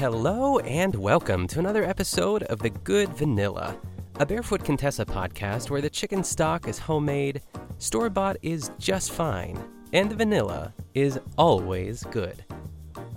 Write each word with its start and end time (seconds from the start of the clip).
Hello 0.00 0.58
and 0.60 0.94
welcome 0.94 1.46
to 1.48 1.58
another 1.58 1.84
episode 1.84 2.44
of 2.44 2.60
The 2.60 2.70
Good 2.70 3.10
Vanilla, 3.10 3.78
a 4.18 4.24
Barefoot 4.24 4.64
Contessa 4.64 5.04
podcast 5.04 5.68
where 5.68 5.82
the 5.82 5.90
chicken 5.90 6.24
stock 6.24 6.66
is 6.66 6.78
homemade, 6.78 7.42
store 7.76 8.08
bought 8.08 8.38
is 8.40 8.70
just 8.78 9.12
fine, 9.12 9.62
and 9.92 10.10
the 10.10 10.16
vanilla 10.16 10.72
is 10.94 11.20
always 11.36 12.02
good. 12.04 12.42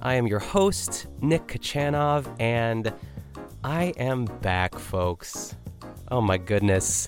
I 0.02 0.16
am 0.16 0.28
your 0.28 0.40
host, 0.40 1.08
Nick 1.22 1.48
Kochanov, 1.48 2.28
and 2.38 2.92
I 3.64 3.94
am 3.96 4.26
back, 4.42 4.78
folks. 4.78 5.56
Oh 6.12 6.20
my 6.20 6.38
goodness. 6.38 7.08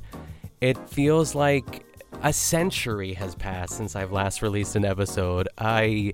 It 0.61 0.78
feels 0.87 1.36
like 1.36 1.86
a 2.23 2.32
century 2.32 3.14
has 3.15 3.36
passed 3.36 3.75
since 3.75 3.97
I've 3.97 4.14
last 4.14 4.42
released 4.42 4.78
an 4.78 4.86
episode. 4.86 5.50
I 5.57 6.14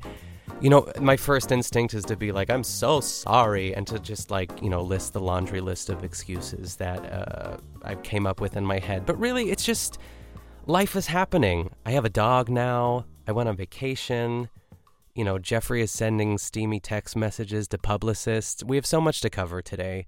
you 0.62 0.70
know, 0.70 0.88
my 1.00 1.18
first 1.18 1.52
instinct 1.52 1.96
is 1.96 2.06
to 2.06 2.16
be 2.16 2.32
like, 2.32 2.52
I'm 2.52 2.64
so 2.64 3.02
sorry, 3.02 3.74
and 3.74 3.88
to 3.88 3.98
just 3.98 4.30
like, 4.30 4.62
you 4.62 4.70
know, 4.70 4.82
list 4.82 5.14
the 5.14 5.20
laundry 5.20 5.60
list 5.60 5.90
of 5.90 6.04
excuses 6.04 6.76
that 6.76 7.00
uh, 7.12 7.58
I 7.84 7.96
came 7.96 8.28
up 8.28 8.40
with 8.40 8.56
in 8.56 8.64
my 8.64 8.78
head. 8.78 9.08
But 9.08 9.20
really, 9.20 9.50
it's 9.50 9.66
just 9.66 9.98
life 10.68 10.96
is 10.96 11.08
happening. 11.08 11.72
I 11.84 11.92
have 11.92 12.06
a 12.06 12.10
dog 12.10 12.48
now. 12.48 13.06
I 13.28 13.32
went 13.32 13.50
on 13.50 13.56
vacation. 13.56 14.50
You 15.16 15.26
know, 15.26 15.40
Jeffrey 15.40 15.82
is 15.82 15.90
sending 15.90 16.38
steamy 16.38 16.80
text 16.80 17.16
messages 17.16 17.68
to 17.70 17.80
publicists. 17.80 18.64
We 18.64 18.76
have 18.76 18.86
so 18.86 19.02
much 19.02 19.20
to 19.22 19.32
cover 19.32 19.64
today. 19.64 20.06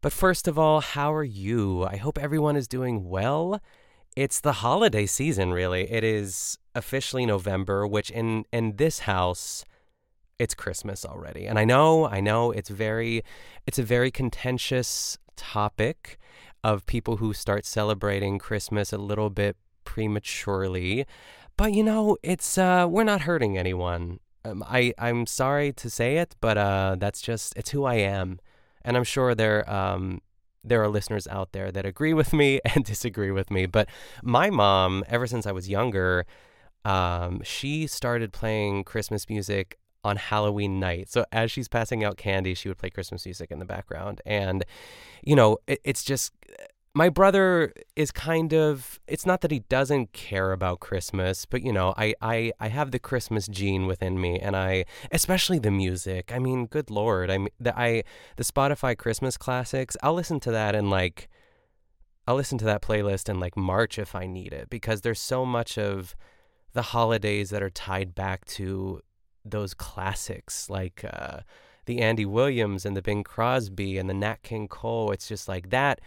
But 0.00 0.12
first 0.12 0.46
of 0.46 0.60
all, 0.60 0.80
how 0.80 1.12
are 1.12 1.24
you? 1.24 1.84
I 1.84 1.96
hope 1.96 2.18
everyone 2.18 2.54
is 2.54 2.68
doing 2.68 3.08
well. 3.08 3.60
It's 4.14 4.40
the 4.40 4.52
holiday 4.52 5.06
season, 5.06 5.52
really. 5.52 5.90
It 5.90 6.04
is 6.04 6.58
officially 6.72 7.26
November, 7.26 7.84
which 7.84 8.10
in 8.10 8.44
in 8.52 8.76
this 8.76 9.00
house 9.00 9.64
it's 10.42 10.54
Christmas 10.54 11.04
already. 11.04 11.46
And 11.46 11.56
I 11.56 11.64
know, 11.64 12.08
I 12.08 12.20
know 12.20 12.50
it's 12.50 12.68
very 12.68 13.22
it's 13.64 13.78
a 13.78 13.84
very 13.84 14.10
contentious 14.10 15.16
topic 15.36 16.18
of 16.64 16.84
people 16.86 17.18
who 17.18 17.32
start 17.32 17.64
celebrating 17.64 18.40
Christmas 18.40 18.92
a 18.92 18.98
little 18.98 19.30
bit 19.30 19.56
prematurely. 19.84 21.06
But 21.56 21.74
you 21.74 21.84
know, 21.84 22.16
it's 22.24 22.58
uh 22.58 22.88
we're 22.90 23.04
not 23.04 23.20
hurting 23.22 23.56
anyone. 23.56 24.18
Um, 24.44 24.64
I 24.66 24.92
I'm 24.98 25.26
sorry 25.26 25.72
to 25.74 25.88
say 25.88 26.18
it, 26.18 26.34
but 26.40 26.58
uh 26.58 26.96
that's 26.98 27.22
just 27.22 27.56
it's 27.56 27.70
who 27.70 27.84
I 27.84 27.94
am. 27.94 28.40
And 28.84 28.96
I'm 28.96 29.04
sure 29.04 29.36
there 29.36 29.62
um 29.72 30.22
there 30.64 30.82
are 30.82 30.88
listeners 30.88 31.28
out 31.28 31.52
there 31.52 31.70
that 31.70 31.86
agree 31.86 32.14
with 32.14 32.32
me 32.32 32.60
and 32.74 32.84
disagree 32.84 33.30
with 33.30 33.48
me. 33.48 33.66
But 33.66 33.88
my 34.24 34.50
mom, 34.50 35.04
ever 35.06 35.28
since 35.28 35.46
I 35.46 35.52
was 35.52 35.68
younger, 35.68 36.26
um, 36.84 37.42
she 37.44 37.86
started 37.86 38.32
playing 38.32 38.82
Christmas 38.82 39.28
music 39.28 39.78
on 40.04 40.16
Halloween 40.16 40.80
night. 40.80 41.08
So 41.10 41.24
as 41.32 41.50
she's 41.50 41.68
passing 41.68 42.04
out 42.04 42.16
candy, 42.16 42.54
she 42.54 42.68
would 42.68 42.78
play 42.78 42.90
Christmas 42.90 43.24
music 43.24 43.50
in 43.50 43.58
the 43.58 43.64
background. 43.64 44.20
And, 44.26 44.64
you 45.22 45.36
know, 45.36 45.58
it, 45.66 45.80
it's 45.84 46.02
just 46.02 46.32
my 46.94 47.08
brother 47.08 47.72
is 47.96 48.10
kind 48.10 48.52
of 48.52 49.00
it's 49.06 49.24
not 49.24 49.40
that 49.40 49.50
he 49.50 49.60
doesn't 49.60 50.12
care 50.12 50.52
about 50.52 50.80
christmas 50.80 51.46
but 51.46 51.62
you 51.62 51.72
know 51.72 51.94
I, 51.96 52.14
I 52.20 52.52
i 52.60 52.68
have 52.68 52.90
the 52.90 52.98
christmas 52.98 53.48
gene 53.48 53.86
within 53.86 54.20
me 54.20 54.38
and 54.38 54.54
i 54.54 54.84
especially 55.10 55.58
the 55.58 55.70
music 55.70 56.32
i 56.34 56.38
mean 56.38 56.66
good 56.66 56.90
lord 56.90 57.30
i 57.30 57.38
mean 57.38 57.48
the 57.58 57.78
i 57.78 58.04
the 58.36 58.44
spotify 58.44 58.96
christmas 58.96 59.36
classics 59.38 59.96
i'll 60.02 60.14
listen 60.14 60.38
to 60.40 60.50
that 60.50 60.74
and 60.74 60.90
like 60.90 61.28
i'll 62.28 62.36
listen 62.36 62.58
to 62.58 62.64
that 62.66 62.82
playlist 62.82 63.28
in 63.28 63.40
like 63.40 63.56
march 63.56 63.98
if 63.98 64.14
i 64.14 64.26
need 64.26 64.52
it 64.52 64.68
because 64.68 65.00
there's 65.00 65.20
so 65.20 65.46
much 65.46 65.78
of 65.78 66.14
the 66.74 66.82
holidays 66.82 67.50
that 67.50 67.62
are 67.62 67.70
tied 67.70 68.14
back 68.14 68.44
to 68.44 69.00
those 69.44 69.74
classics 69.74 70.70
like 70.70 71.04
uh 71.04 71.40
the 71.86 72.00
Andy 72.00 72.24
Williams 72.24 72.86
and 72.86 72.96
the 72.96 73.02
Bing 73.02 73.24
Crosby 73.24 73.98
and 73.98 74.08
the 74.08 74.14
Nat 74.14 74.42
King 74.42 74.68
Cole. 74.68 75.10
It's 75.10 75.26
just 75.26 75.48
like 75.48 75.70
that 75.70 76.00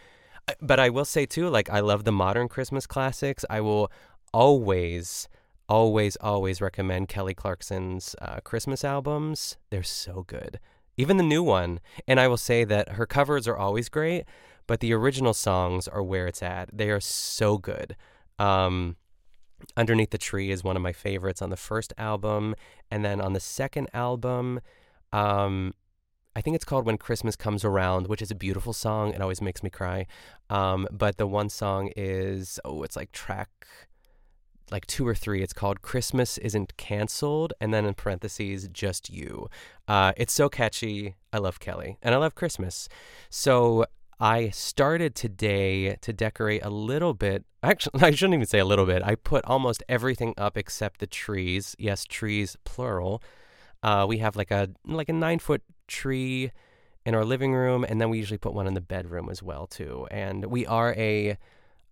but 0.60 0.80
I 0.80 0.90
will 0.90 1.06
say 1.06 1.26
too, 1.26 1.50
like 1.50 1.70
I 1.70 1.80
love 1.80 2.04
the 2.04 2.12
modern 2.12 2.48
Christmas 2.48 2.86
classics. 2.86 3.46
I 3.50 3.62
will 3.62 3.92
always, 4.34 5.28
always, 5.68 6.16
always 6.18 6.62
recommend 6.62 7.08
Kelly 7.08 7.34
Clarkson's 7.34 8.16
uh, 8.22 8.40
Christmas 8.44 8.84
albums. 8.84 9.58
They're 9.70 9.84
so 9.84 10.24
good, 10.28 10.60
even 10.98 11.18
the 11.18 11.24
new 11.24 11.44
one. 11.44 11.80
And 12.08 12.20
I 12.20 12.28
will 12.28 12.38
say 12.38 12.64
that 12.66 12.94
her 12.94 13.06
covers 13.06 13.48
are 13.48 13.58
always 13.58 13.90
great, 13.90 14.26
but 14.68 14.80
the 14.80 14.94
original 14.94 15.34
songs 15.34 15.88
are 15.88 16.04
where 16.04 16.28
it's 16.28 16.44
at. 16.44 16.70
They 16.72 16.90
are 16.90 17.00
so 17.02 17.58
good. 17.58 17.96
Um, 18.38 18.98
Underneath 19.78 20.12
the 20.12 20.18
Tree 20.18 20.52
is 20.52 20.64
one 20.64 20.76
of 20.76 20.82
my 20.82 20.94
favorites 20.94 21.42
on 21.42 21.50
the 21.50 21.58
first 21.58 21.94
album, 21.98 22.56
and 22.92 23.04
then 23.04 23.22
on 23.22 23.34
the 23.34 23.40
second 23.40 23.90
album. 23.94 24.60
Um, 25.12 25.74
I 26.36 26.42
think 26.42 26.56
it's 26.56 26.66
called 26.66 26.86
When 26.86 26.98
Christmas 26.98 27.38
Comes 27.38 27.64
Around, 27.64 28.08
which 28.08 28.22
is 28.22 28.30
a 28.30 28.36
beautiful 28.36 28.74
song. 28.74 29.14
It 29.14 29.22
always 29.22 29.42
makes 29.42 29.64
me 29.64 29.70
cry. 29.70 30.06
Um, 30.50 30.88
but 30.92 31.18
the 31.18 31.28
one 31.28 31.48
song 31.48 31.92
is, 31.96 32.60
oh, 32.66 32.84
it's 32.84 32.98
like 32.98 33.14
track 33.14 33.50
like 34.72 34.86
two 34.88 35.08
or 35.08 35.16
three. 35.16 35.42
It's 35.42 35.54
called 35.54 35.82
Christmas 35.82 36.38
Isn't 36.40 36.76
Cancelled, 36.78 37.54
and 37.62 37.74
then 37.74 37.86
in 37.86 37.94
parentheses, 37.94 38.68
Just 38.70 39.10
You. 39.10 39.48
Uh, 39.88 40.14
it's 40.18 40.34
so 40.34 40.50
catchy. 40.50 41.16
I 41.32 41.38
love 41.38 41.60
Kelly, 41.60 41.98
and 42.02 42.16
I 42.16 42.18
love 42.18 42.36
Christmas. 42.36 42.90
So 43.30 43.86
I 44.20 44.50
started 44.50 45.14
today 45.14 45.96
to 45.98 46.14
decorate 46.14 46.64
a 46.64 46.70
little 46.70 47.14
bit. 47.14 47.44
Actually, 47.62 48.02
I 48.04 48.12
shouldn't 48.12 48.36
even 48.36 48.46
say 48.46 48.60
a 48.60 48.66
little 48.66 48.86
bit. 48.86 49.04
I 49.04 49.16
put 49.16 49.44
almost 49.46 49.84
everything 49.90 50.34
up 50.38 50.58
except 50.58 51.00
the 51.00 51.08
trees. 51.08 51.76
Yes, 51.78 52.06
trees, 52.06 52.56
plural. 52.64 53.22
Uh, 53.84 54.06
we 54.08 54.20
have 54.20 54.36
like 54.36 54.52
a 54.52 54.70
like 54.86 55.10
a 55.10 55.14
nine 55.14 55.40
foot 55.40 55.62
tree 55.88 56.52
in 57.06 57.14
our 57.14 57.26
living 57.26 57.54
room, 57.54 57.86
and 57.88 58.00
then 58.00 58.10
we 58.10 58.18
usually 58.18 58.38
put 58.38 58.54
one 58.54 58.68
in 58.68 58.74
the 58.74 58.82
bedroom 58.82 59.30
as 59.30 59.44
well 59.44 59.68
too. 59.68 60.08
And 60.10 60.46
we 60.46 60.66
are 60.66 60.94
a 60.98 61.38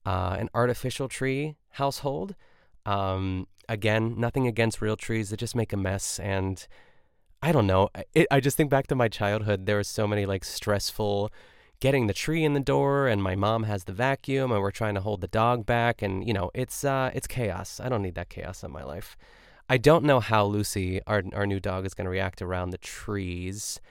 uh, 0.05 0.37
an 0.39 0.49
artificial 0.53 1.07
tree 1.07 1.55
household. 1.71 2.35
Um, 2.85 3.47
again, 3.69 4.15
nothing 4.17 4.47
against 4.47 4.81
real 4.81 4.95
trees; 4.95 5.29
they 5.29 5.35
just 5.35 5.55
make 5.55 5.73
a 5.73 5.77
mess. 5.77 6.19
And 6.19 6.65
I 7.41 7.51
don't 7.51 7.67
know. 7.67 7.89
It, 8.13 8.27
I 8.31 8.39
just 8.39 8.55
think 8.55 8.69
back 8.69 8.87
to 8.87 8.95
my 8.95 9.09
childhood. 9.09 9.65
There 9.65 9.75
were 9.75 9.83
so 9.83 10.07
many 10.07 10.25
like 10.25 10.45
stressful 10.45 11.31
getting 11.83 12.07
the 12.07 12.13
tree 12.13 12.45
in 12.45 12.53
the 12.53 12.61
door, 12.61 13.09
and 13.09 13.21
my 13.21 13.35
mom 13.35 13.63
has 13.63 13.83
the 13.83 13.91
vacuum, 13.91 14.53
and 14.53 14.61
we're 14.61 14.71
trying 14.71 14.95
to 14.95 15.01
hold 15.01 15.19
the 15.19 15.27
dog 15.27 15.65
back, 15.65 16.01
and 16.01 16.25
you 16.25 16.33
know, 16.33 16.49
it's 16.53 16.85
uh, 16.85 17.11
it's 17.13 17.27
chaos. 17.27 17.81
I 17.83 17.89
don't 17.89 18.01
need 18.01 18.15
that 18.15 18.29
chaos 18.29 18.63
in 18.63 18.71
my 18.71 18.85
life. 18.85 19.17
I 19.67 19.77
don't 19.77 20.05
know 20.05 20.21
how 20.21 20.45
Lucy, 20.45 21.01
our 21.05 21.21
our 21.33 21.45
new 21.45 21.59
dog, 21.59 21.85
is 21.85 21.93
going 21.93 22.05
to 22.05 22.09
react 22.09 22.41
around 22.41 22.69
the 22.69 22.77
trees. 22.77 23.81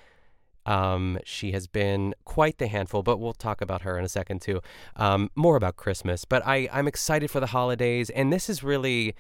Um, 0.65 1.19
she 1.25 1.53
has 1.53 1.67
been 1.67 2.15
quite 2.25 2.57
the 2.57 2.67
handful, 2.67 3.03
but 3.03 3.19
we'll 3.19 3.35
talk 3.35 3.61
about 3.61 3.83
her 3.83 3.99
in 3.99 4.07
a 4.07 4.09
second 4.09 4.41
too. 4.41 4.63
Um, 4.97 5.31
more 5.35 5.57
about 5.57 5.77
Christmas, 5.77 6.25
but 6.25 6.43
I 6.47 6.71
I'm 6.73 6.89
excited 6.89 7.31
for 7.31 7.41
the 7.41 7.49
holidays, 7.49 8.09
and 8.09 8.33
this 8.33 8.49
is 8.49 8.65
really 8.65 9.15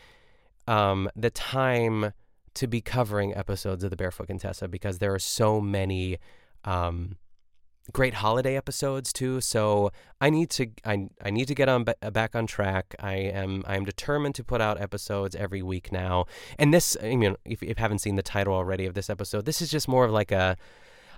um, 0.66 1.10
the 1.14 1.30
time 1.30 2.14
to 2.54 2.66
be 2.66 2.80
covering 2.80 3.36
episodes 3.36 3.84
of 3.84 3.90
the 3.90 3.96
Barefoot 3.96 4.28
Contessa 4.28 4.66
because 4.66 4.98
there 4.98 5.12
are 5.12 5.18
so 5.18 5.60
many 5.60 6.16
um, 6.64 7.16
great 7.90 8.14
holiday 8.14 8.56
episodes 8.56 9.12
too. 9.12 9.40
So 9.40 9.90
I 10.20 10.30
need 10.30 10.50
to 10.50 10.68
I, 10.84 11.08
I 11.22 11.30
need 11.30 11.48
to 11.48 11.54
get 11.54 11.68
on 11.68 11.84
back 11.84 12.34
on 12.36 12.46
track. 12.46 12.94
I 13.00 13.14
am 13.14 13.64
I 13.66 13.76
am 13.76 13.84
determined 13.84 14.34
to 14.36 14.44
put 14.44 14.60
out 14.60 14.80
episodes 14.80 15.34
every 15.34 15.62
week 15.62 15.90
now. 15.90 16.26
And 16.58 16.72
this 16.72 16.96
I 17.02 17.16
mean 17.16 17.36
if, 17.44 17.62
if 17.62 17.68
you 17.68 17.74
haven't 17.76 17.98
seen 17.98 18.16
the 18.16 18.22
title 18.22 18.54
already 18.54 18.86
of 18.86 18.94
this 18.94 19.10
episode, 19.10 19.44
this 19.44 19.60
is 19.60 19.70
just 19.70 19.88
more 19.88 20.04
of 20.04 20.12
like 20.12 20.30
a 20.30 20.56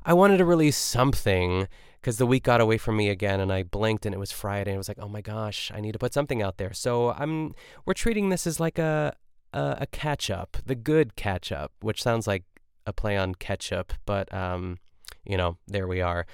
I 0.07 0.15
wanted 0.15 0.39
to 0.39 0.45
release 0.45 0.77
something 0.77 1.67
because 2.01 2.19
the 2.19 2.27
week 2.27 2.45
got 2.45 2.61
away 2.61 2.77
from 2.77 2.97
me 2.97 3.09
again 3.09 3.41
and 3.41 3.53
I 3.53 3.63
blinked 3.63 4.05
and 4.05 4.15
it 4.15 4.19
was 4.19 4.33
Friday 4.33 4.71
and 4.71 4.77
I 4.77 4.79
was 4.79 4.89
like, 4.89 4.99
"Oh 5.01 5.09
my 5.09 5.23
gosh, 5.23 5.73
I 5.75 5.81
need 5.81 5.93
to 5.93 5.99
put 5.99 6.13
something 6.13 6.43
out 6.43 6.59
there." 6.59 6.73
So 6.75 7.13
I'm 7.13 7.55
we're 7.87 7.95
treating 7.95 8.29
this 8.29 8.47
as 8.47 8.61
like 8.61 8.79
a 8.79 9.15
a, 9.53 9.79
a 9.83 9.87
catch 9.87 10.31
up, 10.31 10.59
the 10.65 10.75
good 10.75 11.17
catch 11.17 11.53
up, 11.53 11.73
which 11.81 12.03
sounds 12.03 12.27
like 12.27 12.45
a 12.87 12.93
play 12.93 13.17
on 13.17 13.35
ketchup, 13.35 13.93
but 14.05 14.33
um 14.35 14.79
you 15.25 15.37
know, 15.37 15.57
there 15.67 15.87
we 15.87 16.01
are. 16.01 16.27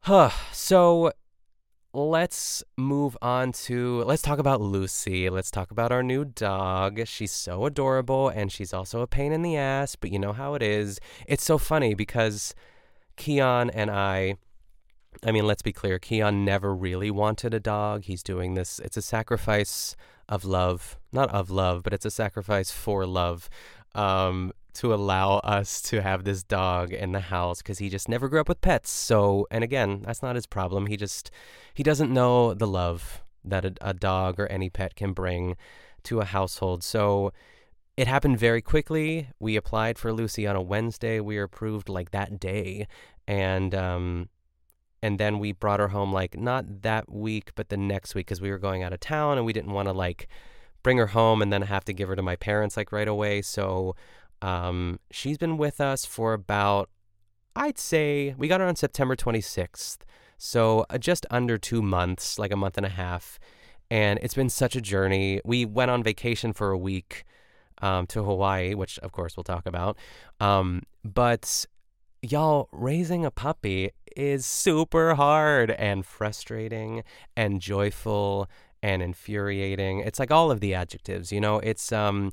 Huh. 0.00 0.30
So 0.52 1.12
let's 1.94 2.64
move 2.76 3.16
on 3.20 3.52
to 3.52 4.02
let's 4.04 4.22
talk 4.22 4.38
about 4.38 4.60
Lucy. 4.60 5.28
Let's 5.28 5.50
talk 5.50 5.70
about 5.70 5.92
our 5.92 6.02
new 6.02 6.24
dog. 6.24 7.06
She's 7.06 7.32
so 7.32 7.66
adorable 7.66 8.28
and 8.28 8.50
she's 8.50 8.72
also 8.72 9.00
a 9.00 9.06
pain 9.06 9.32
in 9.32 9.42
the 9.42 9.56
ass, 9.56 9.96
but 9.96 10.10
you 10.10 10.18
know 10.18 10.32
how 10.32 10.54
it 10.54 10.62
is. 10.62 10.98
It's 11.26 11.44
so 11.44 11.58
funny 11.58 11.94
because 11.94 12.54
Keon 13.16 13.70
and 13.70 13.90
I 13.90 14.36
I 15.24 15.30
mean, 15.30 15.46
let's 15.46 15.62
be 15.62 15.72
clear, 15.72 15.98
Keon 15.98 16.44
never 16.44 16.74
really 16.74 17.10
wanted 17.10 17.54
a 17.54 17.60
dog. 17.60 18.04
He's 18.04 18.22
doing 18.22 18.54
this. 18.54 18.78
It's 18.80 18.96
a 18.96 19.02
sacrifice 19.02 19.94
of 20.28 20.44
love. 20.44 20.98
Not 21.12 21.30
of 21.30 21.50
love, 21.50 21.82
but 21.82 21.92
it's 21.92 22.06
a 22.06 22.10
sacrifice 22.10 22.70
for 22.70 23.06
love. 23.06 23.50
Um, 23.94 24.52
to 24.74 24.94
allow 24.94 25.38
us 25.38 25.82
to 25.82 26.02
have 26.02 26.24
this 26.24 26.42
dog 26.42 26.92
in 26.92 27.12
the 27.12 27.20
house 27.20 27.58
because 27.58 27.78
he 27.78 27.88
just 27.88 28.08
never 28.08 28.28
grew 28.28 28.40
up 28.40 28.48
with 28.48 28.60
pets. 28.60 28.90
So, 28.90 29.46
and 29.50 29.62
again, 29.62 30.02
that's 30.04 30.22
not 30.22 30.34
his 30.34 30.46
problem. 30.46 30.86
He 30.86 30.96
just 30.96 31.30
he 31.74 31.82
doesn't 31.82 32.12
know 32.12 32.54
the 32.54 32.66
love 32.66 33.22
that 33.44 33.64
a, 33.64 33.74
a 33.80 33.94
dog 33.94 34.38
or 34.40 34.46
any 34.46 34.70
pet 34.70 34.94
can 34.94 35.12
bring 35.12 35.56
to 36.04 36.20
a 36.20 36.24
household. 36.24 36.82
So, 36.82 37.32
it 37.96 38.08
happened 38.08 38.38
very 38.38 38.62
quickly. 38.62 39.28
We 39.38 39.56
applied 39.56 39.98
for 39.98 40.12
Lucy 40.12 40.46
on 40.46 40.56
a 40.56 40.62
Wednesday. 40.62 41.20
We 41.20 41.36
were 41.36 41.44
approved 41.44 41.88
like 41.88 42.10
that 42.12 42.40
day, 42.40 42.86
and 43.28 43.74
um, 43.74 44.28
and 45.02 45.18
then 45.18 45.38
we 45.38 45.52
brought 45.52 45.80
her 45.80 45.88
home 45.88 46.12
like 46.12 46.38
not 46.38 46.82
that 46.82 47.12
week, 47.12 47.52
but 47.54 47.68
the 47.68 47.76
next 47.76 48.14
week 48.14 48.26
because 48.26 48.40
we 48.40 48.50
were 48.50 48.58
going 48.58 48.82
out 48.82 48.92
of 48.92 49.00
town 49.00 49.36
and 49.36 49.44
we 49.44 49.52
didn't 49.52 49.72
want 49.72 49.88
to 49.88 49.92
like 49.92 50.28
bring 50.82 50.98
her 50.98 51.08
home 51.08 51.42
and 51.42 51.52
then 51.52 51.62
have 51.62 51.84
to 51.84 51.92
give 51.92 52.08
her 52.08 52.16
to 52.16 52.22
my 52.22 52.36
parents 52.36 52.76
like 52.76 52.92
right 52.92 53.08
away. 53.08 53.42
So 53.42 53.94
um, 54.42 54.98
she's 55.10 55.38
been 55.38 55.56
with 55.56 55.80
us 55.80 56.04
for 56.04 56.34
about 56.34 56.90
I'd 57.54 57.78
say 57.78 58.34
we 58.38 58.48
got 58.48 58.60
her 58.60 58.66
on 58.66 58.76
September 58.76 59.14
26th. 59.14 59.98
So 60.38 60.86
uh, 60.90 60.98
just 60.98 61.26
under 61.30 61.58
two 61.58 61.82
months, 61.82 62.38
like 62.38 62.50
a 62.50 62.56
month 62.56 62.76
and 62.76 62.86
a 62.86 62.90
half. 62.90 63.38
And 63.90 64.18
it's 64.22 64.34
been 64.34 64.48
such 64.48 64.74
a 64.74 64.80
journey. 64.80 65.40
We 65.44 65.66
went 65.66 65.90
on 65.90 66.02
vacation 66.02 66.54
for 66.54 66.70
a 66.70 66.78
week 66.78 67.24
um, 67.82 68.06
to 68.06 68.22
Hawaii, 68.24 68.74
which 68.74 68.98
of 69.00 69.12
course 69.12 69.36
we'll 69.36 69.44
talk 69.44 69.66
about. 69.66 69.98
Um, 70.40 70.82
but 71.04 71.66
y'all, 72.22 72.68
raising 72.72 73.26
a 73.26 73.30
puppy 73.30 73.90
is 74.16 74.46
super 74.46 75.14
hard 75.14 75.70
and 75.72 76.06
frustrating 76.06 77.02
and 77.36 77.60
joyful 77.60 78.48
and 78.82 79.02
infuriating. 79.02 80.00
It's 80.00 80.18
like 80.18 80.30
all 80.30 80.50
of 80.50 80.60
the 80.60 80.74
adjectives, 80.74 81.32
you 81.32 81.40
know. 81.40 81.58
It's 81.58 81.92
um, 81.92 82.32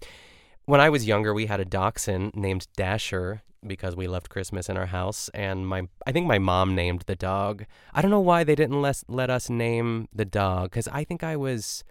when 0.69 0.79
I 0.79 0.91
was 0.91 1.07
younger, 1.07 1.33
we 1.33 1.47
had 1.47 1.59
a 1.59 1.65
dachshund 1.65 2.35
named 2.35 2.67
Dasher 2.77 3.41
because 3.65 3.95
we 3.95 4.07
loved 4.07 4.29
Christmas 4.29 4.69
in 4.69 4.77
our 4.77 4.85
house, 4.85 5.27
and 5.33 5.67
my 5.67 5.87
I 6.05 6.11
think 6.11 6.27
my 6.27 6.37
mom 6.37 6.75
named 6.75 7.05
the 7.07 7.15
dog. 7.15 7.65
I 7.91 8.03
don't 8.03 8.11
know 8.11 8.19
why 8.19 8.43
they 8.43 8.53
didn't 8.53 8.79
let 8.79 9.01
let 9.07 9.31
us 9.31 9.49
name 9.49 10.07
the 10.13 10.25
dog 10.25 10.69
because 10.69 10.87
I 10.89 11.03
think 11.03 11.23
I 11.23 11.35
was 11.35 11.83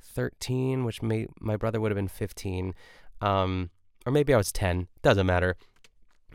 thirteen, 0.00 0.86
which 0.86 1.02
may 1.02 1.26
my 1.40 1.56
brother 1.58 1.78
would 1.78 1.90
have 1.90 1.96
been 1.96 2.08
fifteen, 2.08 2.74
um, 3.20 3.68
or 4.06 4.12
maybe 4.12 4.32
I 4.32 4.38
was 4.38 4.50
ten. 4.50 4.88
Doesn't 5.02 5.26
matter. 5.26 5.56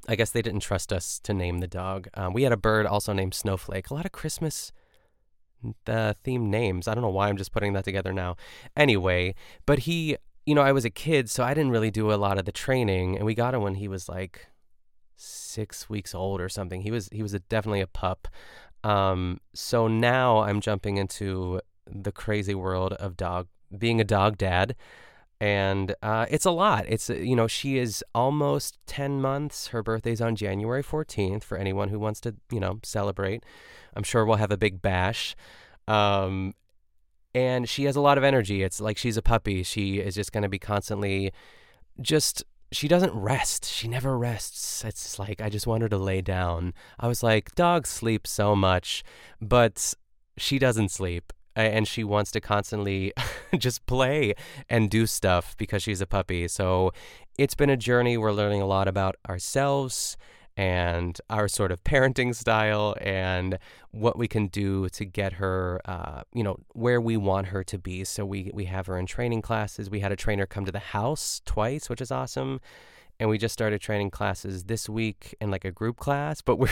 I 0.08 0.16
guess 0.16 0.30
they 0.30 0.44
didn't 0.44 0.62
trust 0.62 0.94
us 0.94 1.20
to 1.24 1.34
name 1.34 1.58
the 1.58 1.68
dog. 1.68 2.10
Um, 2.14 2.32
we 2.32 2.44
had 2.44 2.52
a 2.52 2.58
bird 2.58 2.86
also 2.86 3.12
named 3.12 3.34
Snowflake. 3.34 3.90
A 3.90 3.96
lot 3.96 4.06
of 4.06 4.12
Christmas 4.12 4.72
the 5.86 6.16
theme 6.24 6.50
names. 6.50 6.88
I 6.88 6.94
don't 6.94 7.02
know 7.02 7.10
why 7.10 7.30
I'm 7.30 7.38
just 7.38 7.52
putting 7.52 7.74
that 7.74 7.84
together 7.84 8.14
now. 8.14 8.36
Anyway, 8.76 9.36
but 9.66 9.80
he, 9.80 10.18
you 10.48 10.56
know, 10.56 10.62
I 10.62 10.72
was 10.72 10.86
a 10.86 10.90
kid, 10.90 11.30
so 11.30 11.44
I 11.44 11.54
didn't 11.54 11.72
really 11.72 11.92
do 11.92 12.12
a 12.12 12.16
lot 12.16 12.40
of 12.40 12.46
the 12.46 12.52
training, 12.52 13.18
and 13.18 13.26
we 13.26 13.36
got 13.36 13.54
him 13.54 13.62
when 13.62 13.76
he 13.76 13.88
was 13.88 14.10
like 14.10 14.48
six 15.16 15.90
weeks 15.90 16.16
old 16.16 16.42
or 16.42 16.50
something. 16.50 16.82
He 16.82 16.90
was 16.90 17.10
he 17.12 17.22
was 17.22 17.34
a, 17.34 17.40
definitely 17.40 17.82
a 17.82 17.88
pup. 17.88 18.28
Um, 18.84 19.42
so 19.54 19.88
now 19.88 20.40
I'm 20.40 20.62
jumping 20.62 20.98
into 20.98 21.62
the 21.86 22.12
crazy 22.12 22.56
world 22.56 22.94
of 22.94 23.18
dog 23.18 23.48
being 23.78 24.00
a 24.02 24.06
dog 24.06 24.38
dad 24.38 24.76
and 25.40 25.94
uh, 26.02 26.26
it's 26.30 26.46
a 26.46 26.52
lot. 26.52 26.86
It's 26.88 27.10
you 27.10 27.36
know 27.36 27.48
she 27.48 27.78
is 27.78 28.04
almost 28.16 28.80
ten 28.88 29.22
months. 29.22 29.68
Her 29.68 29.84
birthday's 29.84 30.22
on 30.22 30.36
January 30.36 30.82
fourteenth. 30.82 31.44
For 31.44 31.58
anyone 31.58 31.90
who 31.90 32.00
wants 32.00 32.20
to 32.22 32.36
you 32.52 32.60
know 32.60 32.80
celebrate, 32.84 33.44
I'm 33.96 34.04
sure 34.04 34.26
we'll 34.26 34.38
have 34.38 34.52
a 34.52 34.58
big 34.58 34.82
bash. 34.82 35.36
Um, 35.88 36.54
and 37.38 37.70
she 37.70 37.84
has 37.84 37.96
a 37.96 38.02
lot 38.02 38.18
of 38.18 38.24
energy. 38.24 38.64
It's 38.64 38.82
like 38.82 38.98
she's 38.98 39.16
a 39.16 39.22
puppy. 39.22 39.62
She 39.62 40.00
is 40.00 40.16
just 40.16 40.32
going 40.32 40.42
to 40.42 40.50
be 40.50 40.58
constantly, 40.58 41.32
just 42.02 42.44
she 42.72 42.88
doesn't 42.88 43.14
rest. 43.14 43.64
She 43.64 43.88
never 43.88 44.18
rests. 44.18 44.84
It's 44.84 45.20
like 45.20 45.40
I 45.40 45.48
just 45.48 45.68
want 45.68 45.84
her 45.84 45.90
to 45.90 46.00
lay 46.00 46.22
down. 46.22 46.74
I 47.00 47.08
was 47.08 47.22
like, 47.22 47.54
dogs 47.54 47.90
sleep 47.90 48.26
so 48.26 48.56
much, 48.56 49.04
but 49.40 49.94
she 50.36 50.58
doesn't 50.58 50.90
sleep 50.90 51.32
and 51.56 51.88
she 51.88 52.04
wants 52.04 52.32
to 52.32 52.42
constantly 52.42 53.14
just 53.60 53.86
play 53.86 54.34
and 54.68 54.90
do 54.90 55.06
stuff 55.06 55.56
because 55.58 55.84
she's 55.84 56.02
a 56.02 56.08
puppy. 56.08 56.48
So 56.48 56.92
it's 57.38 57.56
been 57.56 57.70
a 57.70 57.78
journey. 57.78 58.18
We're 58.18 58.32
learning 58.32 58.64
a 58.64 58.68
lot 58.68 58.88
about 58.88 59.16
ourselves 59.30 60.18
and 60.58 61.20
our 61.30 61.48
sort 61.48 61.72
of 61.72 61.82
parenting 61.84 62.36
style 62.36 62.96
and 63.00 63.58
what 63.92 64.18
we 64.18 64.28
can 64.28 64.48
do 64.48 64.90
to 64.90 65.06
get 65.06 65.34
her, 65.34 65.80
uh, 65.86 66.24
you 66.34 66.44
know, 66.44 66.58
where 66.74 67.00
we 67.00 67.16
want 67.16 67.48
her 67.48 67.64
to 67.64 67.78
be. 67.78 68.04
So 68.04 68.26
we 68.26 68.52
we 68.54 68.66
have 68.66 68.88
her 68.88 68.98
in 68.98 69.06
training 69.06 69.42
classes. 69.42 69.90
We 69.90 70.02
had 70.02 70.12
a 70.12 70.18
trainer 70.18 70.46
come 70.46 70.66
to 70.66 70.72
the 70.72 70.80
house 70.80 71.42
twice, 71.46 71.90
which 71.90 72.02
is 72.02 72.12
awesome 72.12 72.60
and 73.20 73.28
we 73.32 73.38
just 73.40 73.52
started 73.52 73.82
training 73.82 74.12
classes 74.12 74.66
this 74.66 74.88
week 74.88 75.34
in 75.42 75.50
like 75.50 75.66
a 75.66 75.72
group 75.72 75.98
class 75.98 76.40
but 76.40 76.56
we 76.60 76.70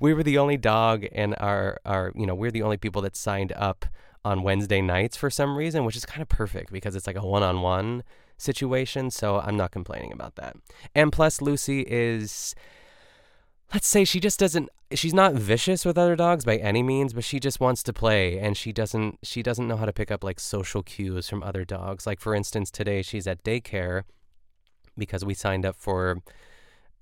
we 0.00 0.14
were 0.14 0.22
the 0.22 0.38
only 0.38 0.56
dog 0.56 1.04
and 1.10 1.34
our 1.40 1.76
our 1.84 2.12
you 2.14 2.24
know 2.24 2.36
we're 2.36 2.52
the 2.52 2.62
only 2.62 2.76
people 2.76 3.02
that 3.02 3.16
signed 3.16 3.52
up 3.56 3.84
on 4.24 4.42
Wednesday 4.42 4.80
nights 4.80 5.16
for 5.16 5.30
some 5.30 5.56
reason, 5.56 5.84
which 5.84 5.96
is 5.96 6.04
kind 6.04 6.22
of 6.22 6.28
perfect 6.28 6.72
because 6.72 6.94
it's 6.94 7.06
like 7.06 7.16
a 7.16 7.26
one 7.26 7.42
on 7.42 7.62
one 7.62 8.02
situation. 8.36 9.10
So 9.10 9.40
I'm 9.40 9.56
not 9.56 9.70
complaining 9.70 10.12
about 10.12 10.36
that. 10.36 10.56
And 10.94 11.12
plus, 11.12 11.40
Lucy 11.40 11.80
is, 11.88 12.54
let's 13.72 13.86
say, 13.86 14.04
she 14.04 14.20
just 14.20 14.38
doesn't. 14.38 14.68
She's 14.94 15.14
not 15.14 15.34
vicious 15.34 15.84
with 15.84 15.98
other 15.98 16.16
dogs 16.16 16.44
by 16.44 16.56
any 16.56 16.82
means, 16.82 17.12
but 17.12 17.24
she 17.24 17.38
just 17.38 17.60
wants 17.60 17.82
to 17.84 17.92
play, 17.92 18.38
and 18.38 18.56
she 18.56 18.72
doesn't. 18.72 19.18
She 19.22 19.42
doesn't 19.42 19.68
know 19.68 19.76
how 19.76 19.84
to 19.84 19.92
pick 19.92 20.10
up 20.10 20.24
like 20.24 20.40
social 20.40 20.82
cues 20.82 21.28
from 21.28 21.42
other 21.42 21.64
dogs. 21.64 22.06
Like 22.06 22.20
for 22.20 22.34
instance, 22.34 22.70
today 22.70 23.02
she's 23.02 23.26
at 23.26 23.44
daycare 23.44 24.02
because 24.96 25.24
we 25.24 25.34
signed 25.34 25.66
up 25.66 25.76
for. 25.76 26.18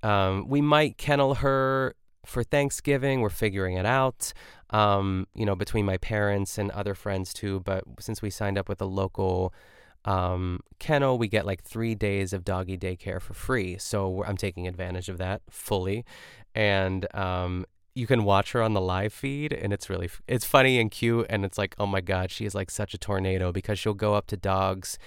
Um, 0.02 0.46
we 0.48 0.60
might 0.60 0.98
kennel 0.98 1.36
her 1.36 1.94
for 2.26 2.42
Thanksgiving. 2.42 3.20
We're 3.20 3.30
figuring 3.30 3.76
it 3.76 3.86
out, 3.86 4.32
um, 4.70 5.26
you 5.34 5.46
know, 5.46 5.56
between 5.56 5.86
my 5.86 5.96
parents 5.96 6.58
and 6.58 6.70
other 6.72 6.94
friends 6.94 7.32
too. 7.32 7.60
But 7.60 7.84
since 8.00 8.20
we 8.20 8.30
signed 8.30 8.58
up 8.58 8.68
with 8.68 8.80
a 8.80 8.86
local 8.86 9.54
um, 10.04 10.60
kennel, 10.78 11.18
we 11.18 11.28
get 11.28 11.46
like 11.46 11.62
three 11.62 11.94
days 11.94 12.32
of 12.32 12.44
doggy 12.44 12.76
daycare 12.76 13.20
for 13.20 13.34
free. 13.34 13.78
So 13.78 14.22
I'm 14.24 14.36
taking 14.36 14.66
advantage 14.66 15.08
of 15.08 15.18
that 15.18 15.42
fully. 15.50 16.04
And 16.56 17.06
um, 17.14 17.66
you 17.94 18.06
can 18.06 18.24
watch 18.24 18.52
her 18.52 18.62
on 18.62 18.72
the 18.72 18.80
live 18.80 19.12
feed 19.12 19.52
and 19.52 19.72
it's 19.72 19.88
really 19.88 20.10
it's 20.26 20.44
funny 20.44 20.80
and 20.80 20.90
cute 20.90 21.26
and 21.30 21.46
it's 21.46 21.56
like 21.56 21.74
oh 21.78 21.86
my 21.86 22.02
god 22.02 22.30
she 22.30 22.44
is 22.44 22.54
like 22.54 22.70
such 22.70 22.92
a 22.92 22.98
tornado 22.98 23.50
because 23.52 23.78
she'll 23.78 23.94
go 23.94 24.12
up 24.12 24.26
to 24.26 24.36
dogs 24.36 24.98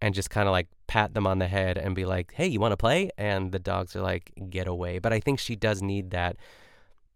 and 0.00 0.14
just 0.14 0.30
kind 0.30 0.48
of 0.48 0.52
like 0.52 0.66
pat 0.86 1.12
them 1.12 1.26
on 1.26 1.40
the 1.40 1.46
head 1.46 1.76
and 1.76 1.94
be 1.94 2.06
like 2.06 2.32
hey 2.36 2.46
you 2.46 2.58
want 2.58 2.72
to 2.72 2.76
play 2.76 3.10
and 3.18 3.52
the 3.52 3.58
dogs 3.58 3.94
are 3.94 4.00
like 4.00 4.32
get 4.48 4.66
away 4.66 4.98
but 4.98 5.12
i 5.12 5.20
think 5.20 5.38
she 5.38 5.54
does 5.54 5.82
need 5.82 6.10
that 6.10 6.38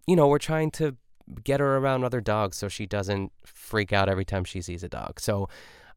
you 0.06 0.16
know, 0.16 0.26
we're 0.28 0.38
trying 0.38 0.70
to 0.72 0.96
get 1.44 1.60
her 1.60 1.76
around 1.76 2.04
other 2.04 2.20
dogs 2.20 2.56
so 2.56 2.68
she 2.68 2.86
doesn't 2.86 3.32
freak 3.44 3.92
out 3.92 4.08
every 4.08 4.24
time 4.24 4.44
she 4.44 4.60
sees 4.60 4.82
a 4.82 4.88
dog. 4.88 5.20
So 5.20 5.48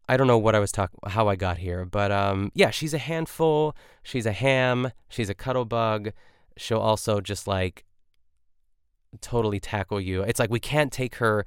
I 0.07 0.17
don't 0.17 0.27
know 0.27 0.37
what 0.37 0.55
I 0.55 0.59
was 0.59 0.71
talking, 0.71 0.99
how 1.07 1.27
I 1.27 1.35
got 1.35 1.57
here, 1.57 1.85
but 1.85 2.11
um, 2.11 2.51
yeah, 2.53 2.69
she's 2.69 2.93
a 2.93 2.99
handful. 2.99 3.75
She's 4.03 4.25
a 4.25 4.31
ham. 4.31 4.91
She's 5.09 5.29
a 5.29 5.33
cuddle 5.33 5.65
bug. 5.65 6.11
She'll 6.57 6.79
also 6.79 7.21
just 7.21 7.47
like 7.47 7.84
totally 9.21 9.59
tackle 9.59 9.99
you. 9.99 10.21
It's 10.23 10.39
like 10.39 10.49
we 10.49 10.59
can't 10.59 10.91
take 10.91 11.15
her 11.15 11.45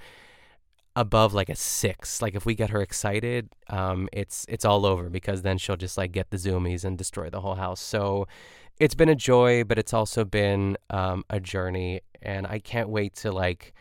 above 0.96 1.32
like 1.32 1.48
a 1.48 1.54
six. 1.54 2.20
Like 2.20 2.34
if 2.34 2.44
we 2.44 2.54
get 2.54 2.70
her 2.70 2.80
excited, 2.80 3.48
um, 3.68 4.08
it's 4.12 4.44
it's 4.48 4.64
all 4.64 4.84
over 4.84 5.08
because 5.08 5.42
then 5.42 5.58
she'll 5.58 5.76
just 5.76 5.96
like 5.96 6.12
get 6.12 6.30
the 6.30 6.36
zoomies 6.36 6.84
and 6.84 6.98
destroy 6.98 7.30
the 7.30 7.40
whole 7.40 7.54
house. 7.54 7.80
So 7.80 8.26
it's 8.78 8.94
been 8.94 9.08
a 9.08 9.14
joy, 9.14 9.64
but 9.64 9.78
it's 9.78 9.94
also 9.94 10.24
been 10.24 10.76
um, 10.90 11.24
a 11.30 11.40
journey, 11.40 12.00
and 12.22 12.46
I 12.46 12.58
can't 12.58 12.88
wait 12.88 13.14
to 13.16 13.32
like, 13.32 13.74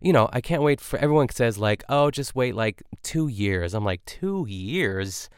you 0.00 0.12
know, 0.12 0.28
I 0.32 0.40
can't 0.40 0.62
wait 0.62 0.80
for 0.80 0.98
everyone 0.98 1.28
says 1.30 1.58
like, 1.58 1.84
oh, 1.88 2.10
just 2.10 2.34
wait 2.34 2.54
like 2.54 2.82
two 3.02 3.28
years. 3.28 3.74
I'm 3.74 3.84
like 3.84 4.04
two 4.04 4.46
years. 4.48 5.28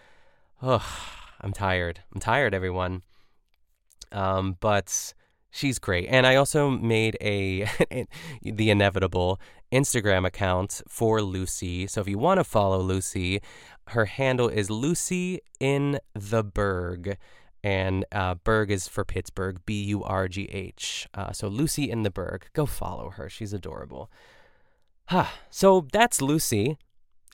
Ugh, 0.62 0.82
I'm 1.40 1.52
tired. 1.52 2.00
I'm 2.14 2.20
tired, 2.20 2.54
everyone. 2.54 3.02
Um, 4.12 4.56
but 4.60 5.14
she's 5.50 5.78
great, 5.78 6.08
and 6.08 6.26
I 6.26 6.36
also 6.36 6.70
made 6.70 7.16
a 7.20 7.68
the 8.42 8.70
inevitable 8.70 9.40
Instagram 9.72 10.26
account 10.26 10.82
for 10.88 11.22
Lucy. 11.22 11.86
So 11.86 12.00
if 12.00 12.08
you 12.08 12.18
want 12.18 12.38
to 12.38 12.44
follow 12.44 12.80
Lucy, 12.80 13.40
her 13.88 14.06
handle 14.06 14.48
is 14.48 14.70
Lucy 14.70 15.40
in 15.60 15.98
the 16.14 16.42
Burgh 16.42 17.16
and 17.62 18.04
uh, 18.12 18.34
Burgh 18.34 18.70
is 18.70 18.88
for 18.88 19.04
Pittsburgh, 19.04 19.60
B 19.66 19.82
U 19.84 20.02
R 20.04 20.28
G 20.28 20.44
H. 20.44 21.08
Uh, 21.14 21.32
so 21.32 21.48
Lucy 21.48 21.90
in 21.90 22.02
the 22.02 22.10
Burgh, 22.10 22.46
go 22.52 22.66
follow 22.66 23.10
her. 23.10 23.28
She's 23.28 23.52
adorable. 23.52 24.10
Huh. 25.06 25.26
So 25.50 25.86
that's 25.92 26.22
Lucy, 26.22 26.78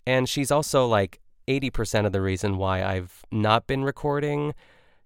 and 0.06 0.28
she's 0.28 0.50
also 0.50 0.86
like 0.86 1.20
80% 1.48 2.06
of 2.06 2.12
the 2.12 2.22
reason 2.22 2.56
why 2.56 2.82
I've 2.82 3.24
not 3.30 3.66
been 3.66 3.84
recording, 3.84 4.54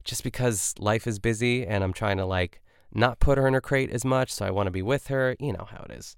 just 0.05 0.23
because 0.23 0.75
life 0.79 1.07
is 1.07 1.19
busy 1.19 1.67
and 1.67 1.83
I'm 1.83 1.93
trying 1.93 2.19
to 2.19 2.27
like 2.27 2.63
not 2.93 3.21
put 3.21 3.39
her 3.39 3.47
in 3.47 3.55
her 3.55 3.61
crate 3.61 3.91
as 3.91 4.05
much. 4.05 4.33
So 4.33 4.47
I 4.47 4.51
want 4.51 4.67
to 4.67 4.71
be 4.71 4.83
with 4.83 5.09
her. 5.09 5.37
You 5.39 5.53
know 5.53 5.67
how 5.71 5.85
it 5.89 5.93
is. 5.93 6.17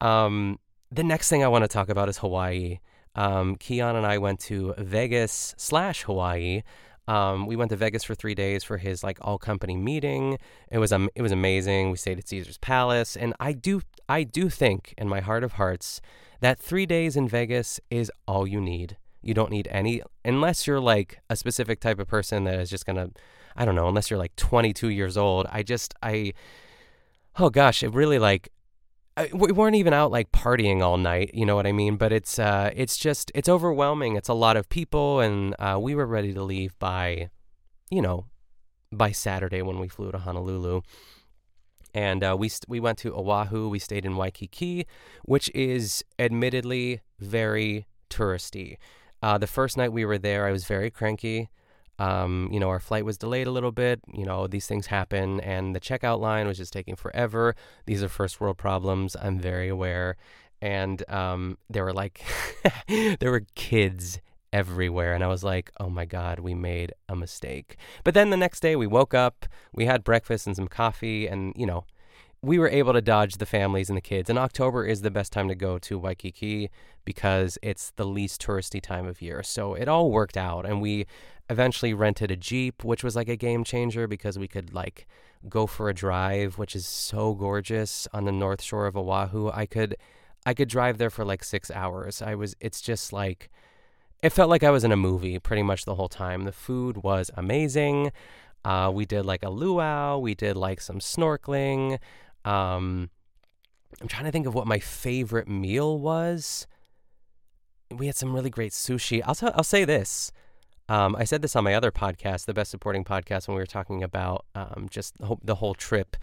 Um, 0.00 0.58
the 0.90 1.04
next 1.04 1.28
thing 1.28 1.42
I 1.42 1.48
want 1.48 1.64
to 1.64 1.68
talk 1.68 1.88
about 1.88 2.08
is 2.08 2.18
Hawaii. 2.18 2.80
Um, 3.14 3.56
Keon 3.56 3.96
and 3.96 4.06
I 4.06 4.18
went 4.18 4.40
to 4.40 4.74
Vegas 4.78 5.54
slash 5.56 6.02
Hawaii 6.02 6.62
um, 7.08 7.46
we 7.46 7.54
went 7.54 7.70
to 7.70 7.76
Vegas 7.76 8.02
for 8.02 8.14
three 8.14 8.34
days 8.34 8.64
for 8.64 8.78
his 8.78 9.04
like 9.04 9.18
all 9.20 9.38
company 9.38 9.76
meeting. 9.76 10.38
It 10.70 10.78
was 10.78 10.92
um, 10.92 11.08
it 11.14 11.22
was 11.22 11.32
amazing. 11.32 11.90
We 11.90 11.96
stayed 11.96 12.18
at 12.18 12.28
Caesar's 12.28 12.58
Palace, 12.58 13.16
and 13.16 13.32
I 13.38 13.52
do 13.52 13.82
I 14.08 14.24
do 14.24 14.48
think 14.48 14.94
in 14.98 15.08
my 15.08 15.20
heart 15.20 15.44
of 15.44 15.52
hearts 15.52 16.00
that 16.40 16.58
three 16.58 16.86
days 16.86 17.16
in 17.16 17.28
Vegas 17.28 17.80
is 17.90 18.10
all 18.26 18.46
you 18.46 18.60
need. 18.60 18.96
You 19.22 19.34
don't 19.34 19.50
need 19.50 19.68
any 19.70 20.02
unless 20.24 20.66
you're 20.66 20.80
like 20.80 21.20
a 21.30 21.36
specific 21.36 21.80
type 21.80 21.98
of 21.98 22.08
person 22.08 22.44
that 22.44 22.58
is 22.58 22.70
just 22.70 22.86
gonna. 22.86 23.10
I 23.56 23.64
don't 23.64 23.74
know, 23.74 23.88
unless 23.88 24.10
you're 24.10 24.18
like 24.18 24.36
22 24.36 24.88
years 24.88 25.16
old. 25.16 25.46
I 25.50 25.62
just, 25.62 25.94
I, 26.02 26.32
oh 27.38 27.50
gosh, 27.50 27.82
it 27.82 27.92
really 27.92 28.18
like, 28.18 28.50
we 29.32 29.50
weren't 29.50 29.76
even 29.76 29.94
out 29.94 30.10
like 30.10 30.30
partying 30.30 30.82
all 30.82 30.98
night, 30.98 31.30
you 31.32 31.46
know 31.46 31.56
what 31.56 31.66
I 31.66 31.72
mean? 31.72 31.96
But 31.96 32.12
it's, 32.12 32.38
uh, 32.38 32.70
it's 32.74 32.96
just, 32.96 33.32
it's 33.34 33.48
overwhelming. 33.48 34.16
It's 34.16 34.28
a 34.28 34.34
lot 34.34 34.56
of 34.56 34.68
people, 34.68 35.20
and 35.20 35.54
uh, 35.58 35.78
we 35.80 35.94
were 35.94 36.06
ready 36.06 36.34
to 36.34 36.42
leave 36.42 36.78
by, 36.78 37.30
you 37.90 38.02
know, 38.02 38.26
by 38.92 39.12
Saturday 39.12 39.62
when 39.62 39.78
we 39.78 39.88
flew 39.88 40.12
to 40.12 40.18
Honolulu 40.18 40.82
and 41.96 42.22
uh, 42.22 42.36
we 42.38 42.50
st- 42.50 42.68
we 42.68 42.78
went 42.78 42.98
to 42.98 43.14
Oahu. 43.16 43.70
We 43.70 43.78
stayed 43.78 44.04
in 44.04 44.16
Waikiki, 44.16 44.86
which 45.24 45.50
is 45.54 46.04
admittedly 46.18 47.00
very 47.18 47.86
touristy. 48.10 48.76
Uh, 49.22 49.38
the 49.38 49.46
first 49.46 49.78
night 49.78 49.92
we 49.92 50.04
were 50.04 50.18
there, 50.18 50.46
I 50.46 50.52
was 50.52 50.66
very 50.66 50.90
cranky. 50.90 51.48
Um, 51.98 52.48
you 52.52 52.60
know, 52.60 52.68
our 52.68 52.80
flight 52.80 53.04
was 53.04 53.16
delayed 53.16 53.46
a 53.46 53.50
little 53.50 53.72
bit. 53.72 54.00
You 54.12 54.24
know, 54.24 54.46
these 54.46 54.66
things 54.66 54.86
happen, 54.86 55.40
and 55.40 55.74
the 55.74 55.80
checkout 55.80 56.20
line 56.20 56.46
was 56.46 56.58
just 56.58 56.72
taking 56.72 56.96
forever. 56.96 57.54
These 57.86 58.02
are 58.02 58.08
first 58.08 58.40
world 58.40 58.58
problems. 58.58 59.16
I'm 59.20 59.38
very 59.38 59.68
aware. 59.68 60.16
And 60.60 61.08
um, 61.10 61.58
there 61.68 61.84
were 61.84 61.92
like, 61.92 62.24
there 62.88 63.30
were 63.30 63.44
kids 63.54 64.20
everywhere. 64.52 65.14
And 65.14 65.22
I 65.22 65.26
was 65.26 65.44
like, 65.44 65.70
oh 65.78 65.90
my 65.90 66.06
God, 66.06 66.38
we 66.40 66.54
made 66.54 66.92
a 67.08 67.16
mistake. 67.16 67.76
But 68.04 68.14
then 68.14 68.30
the 68.30 68.36
next 68.36 68.60
day 68.60 68.74
we 68.74 68.86
woke 68.86 69.12
up, 69.12 69.46
we 69.74 69.84
had 69.84 70.02
breakfast 70.02 70.46
and 70.46 70.56
some 70.56 70.68
coffee, 70.68 71.26
and, 71.26 71.52
you 71.56 71.66
know, 71.66 71.84
we 72.42 72.58
were 72.58 72.68
able 72.68 72.92
to 72.92 73.02
dodge 73.02 73.36
the 73.36 73.46
families 73.46 73.90
and 73.90 73.96
the 73.96 74.02
kids. 74.02 74.30
And 74.30 74.38
October 74.38 74.84
is 74.84 75.02
the 75.02 75.10
best 75.10 75.32
time 75.32 75.48
to 75.48 75.54
go 75.54 75.78
to 75.78 75.98
Waikiki 75.98 76.70
because 77.04 77.58
it's 77.62 77.92
the 77.96 78.06
least 78.06 78.40
touristy 78.40 78.80
time 78.80 79.06
of 79.06 79.20
year. 79.20 79.42
So 79.42 79.74
it 79.74 79.88
all 79.88 80.10
worked 80.10 80.36
out. 80.36 80.64
And 80.64 80.80
we 80.80 81.06
eventually 81.48 81.94
rented 81.94 82.30
a 82.30 82.36
Jeep, 82.36 82.84
which 82.84 83.04
was 83.04 83.16
like 83.16 83.28
a 83.28 83.36
game 83.36 83.64
changer 83.64 84.06
because 84.06 84.38
we 84.38 84.48
could 84.48 84.72
like 84.72 85.06
go 85.48 85.66
for 85.66 85.88
a 85.88 85.94
drive, 85.94 86.58
which 86.58 86.74
is 86.74 86.86
so 86.86 87.34
gorgeous 87.34 88.08
on 88.12 88.24
the 88.24 88.32
north 88.32 88.62
shore 88.62 88.86
of 88.86 88.96
Oahu. 88.96 89.50
I 89.52 89.66
could 89.66 89.96
I 90.44 90.54
could 90.54 90.68
drive 90.68 90.98
there 90.98 91.10
for 91.10 91.24
like 91.24 91.42
6 91.42 91.70
hours. 91.70 92.22
I 92.22 92.34
was 92.34 92.54
it's 92.60 92.80
just 92.80 93.12
like 93.12 93.50
it 94.22 94.30
felt 94.30 94.50
like 94.50 94.62
I 94.62 94.70
was 94.70 94.84
in 94.84 94.92
a 94.92 94.96
movie 94.96 95.38
pretty 95.38 95.62
much 95.62 95.84
the 95.84 95.94
whole 95.94 96.08
time. 96.08 96.44
The 96.44 96.52
food 96.52 96.98
was 96.98 97.30
amazing. 97.34 98.12
Uh, 98.64 98.90
we 98.92 99.04
did 99.04 99.24
like 99.24 99.44
a 99.44 99.50
luau. 99.50 100.18
We 100.18 100.34
did 100.34 100.56
like 100.56 100.80
some 100.80 100.98
snorkeling. 100.98 101.98
Um, 102.44 103.10
I'm 104.00 104.08
trying 104.08 104.24
to 104.24 104.32
think 104.32 104.46
of 104.46 104.54
what 104.54 104.66
my 104.66 104.78
favorite 104.78 105.48
meal 105.48 105.98
was. 105.98 106.66
We 107.90 108.06
had 108.06 108.16
some 108.16 108.34
really 108.34 108.50
great 108.50 108.72
sushi. 108.72 109.22
I'll 109.24 109.34
tell, 109.34 109.52
I'll 109.54 109.62
say 109.62 109.84
this. 109.84 110.32
Um, 110.88 111.16
I 111.16 111.24
said 111.24 111.42
this 111.42 111.56
on 111.56 111.64
my 111.64 111.74
other 111.74 111.90
podcast, 111.90 112.46
the 112.46 112.54
Best 112.54 112.70
Supporting 112.70 113.04
Podcast, 113.04 113.48
when 113.48 113.56
we 113.56 113.62
were 113.62 113.66
talking 113.66 114.02
about 114.02 114.44
um, 114.54 114.86
just 114.90 115.14
the 115.18 115.56
whole 115.56 115.74
trip. 115.74 116.16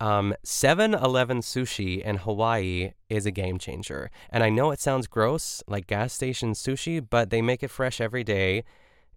Um, 0.00 0.34
7 0.42 0.94
Eleven 0.94 1.40
sushi 1.40 2.02
in 2.02 2.16
Hawaii 2.16 2.92
is 3.08 3.26
a 3.26 3.30
game 3.30 3.58
changer. 3.58 4.10
And 4.30 4.42
I 4.42 4.50
know 4.50 4.70
it 4.70 4.80
sounds 4.80 5.06
gross, 5.06 5.62
like 5.66 5.86
gas 5.86 6.12
station 6.12 6.52
sushi, 6.52 7.04
but 7.08 7.30
they 7.30 7.42
make 7.42 7.62
it 7.62 7.70
fresh 7.70 8.00
every 8.00 8.24
day. 8.24 8.64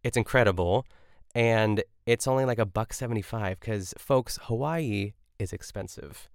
It's 0.04 0.18
incredible. 0.18 0.86
And 1.36 1.84
it's 2.06 2.28
only 2.28 2.46
like 2.46 2.60
a 2.60 2.66
buck 2.66 2.94
75 2.94 3.60
because, 3.60 3.94
folks, 3.98 4.40
Hawaii 4.44 5.14
is 5.40 5.52
expensive. 5.52 6.30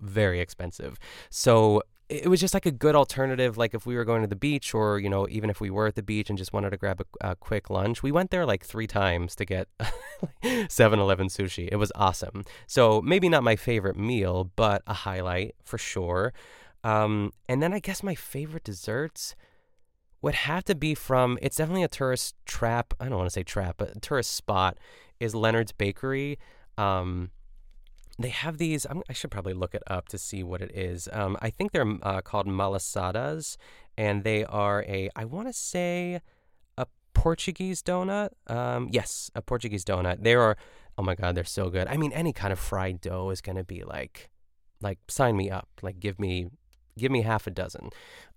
Very 0.00 0.40
expensive. 0.40 0.98
So 1.30 1.82
it 2.08 2.28
was 2.28 2.40
just 2.40 2.54
like 2.54 2.66
a 2.66 2.70
good 2.70 2.94
alternative 2.94 3.56
like 3.56 3.74
if 3.74 3.84
we 3.84 3.96
were 3.96 4.04
going 4.04 4.22
to 4.22 4.28
the 4.28 4.36
beach 4.36 4.74
or 4.74 4.98
you 4.98 5.08
know 5.08 5.26
even 5.28 5.50
if 5.50 5.60
we 5.60 5.70
were 5.70 5.86
at 5.86 5.94
the 5.94 6.02
beach 6.02 6.28
and 6.28 6.38
just 6.38 6.52
wanted 6.52 6.70
to 6.70 6.76
grab 6.76 7.00
a, 7.00 7.30
a 7.30 7.36
quick 7.36 7.68
lunch 7.68 8.02
we 8.02 8.12
went 8.12 8.30
there 8.30 8.46
like 8.46 8.64
three 8.64 8.86
times 8.86 9.34
to 9.34 9.44
get 9.44 9.68
7-eleven 10.44 11.28
sushi. 11.28 11.68
It 11.70 11.76
was 11.76 11.92
awesome. 11.94 12.44
So 12.66 13.02
maybe 13.02 13.28
not 13.28 13.42
my 13.42 13.56
favorite 13.56 13.96
meal 13.96 14.50
but 14.56 14.82
a 14.86 14.94
highlight 14.94 15.54
for 15.64 15.78
sure. 15.78 16.32
Um, 16.84 17.32
and 17.48 17.62
then 17.62 17.72
i 17.72 17.80
guess 17.80 18.02
my 18.02 18.14
favorite 18.14 18.64
desserts 18.64 19.34
would 20.22 20.34
have 20.34 20.64
to 20.64 20.74
be 20.74 20.94
from 20.94 21.38
it's 21.42 21.56
definitely 21.56 21.82
a 21.82 21.88
tourist 21.88 22.34
trap 22.46 22.94
i 23.00 23.08
don't 23.08 23.18
want 23.18 23.26
to 23.26 23.32
say 23.32 23.42
trap 23.42 23.76
but 23.78 24.00
tourist 24.02 24.34
spot 24.34 24.78
is 25.20 25.34
leonard's 25.34 25.72
bakery. 25.72 26.38
Um, 26.78 27.30
they 28.18 28.30
have 28.30 28.58
these. 28.58 28.86
I'm, 28.88 29.02
i 29.08 29.12
should 29.12 29.30
probably 29.30 29.52
look 29.52 29.74
it 29.74 29.82
up 29.86 30.08
to 30.08 30.18
see 30.18 30.42
what 30.42 30.62
it 30.62 30.74
is. 30.74 31.08
Um, 31.12 31.36
I 31.40 31.50
think 31.50 31.72
they're 31.72 31.96
uh, 32.02 32.20
called 32.22 32.46
malasadas, 32.46 33.56
and 33.96 34.24
they 34.24 34.44
are 34.44 34.84
a. 34.84 35.10
I 35.14 35.24
want 35.24 35.48
to 35.48 35.52
say 35.52 36.20
a 36.78 36.86
Portuguese 37.14 37.82
donut. 37.82 38.30
Um, 38.46 38.88
yes, 38.90 39.30
a 39.34 39.42
Portuguese 39.42 39.84
donut. 39.84 40.22
They 40.22 40.34
are. 40.34 40.56
Oh 40.98 41.02
my 41.02 41.14
god, 41.14 41.34
they're 41.34 41.44
so 41.44 41.68
good. 41.68 41.88
I 41.88 41.96
mean, 41.96 42.12
any 42.12 42.32
kind 42.32 42.52
of 42.52 42.58
fried 42.58 43.00
dough 43.00 43.30
is 43.30 43.42
gonna 43.42 43.64
be 43.64 43.84
like, 43.84 44.30
like 44.80 44.98
sign 45.08 45.36
me 45.36 45.50
up. 45.50 45.68
Like 45.82 46.00
give 46.00 46.18
me. 46.18 46.48
Give 46.98 47.12
me 47.12 47.20
half 47.20 47.46
a 47.46 47.50
dozen. 47.50 47.90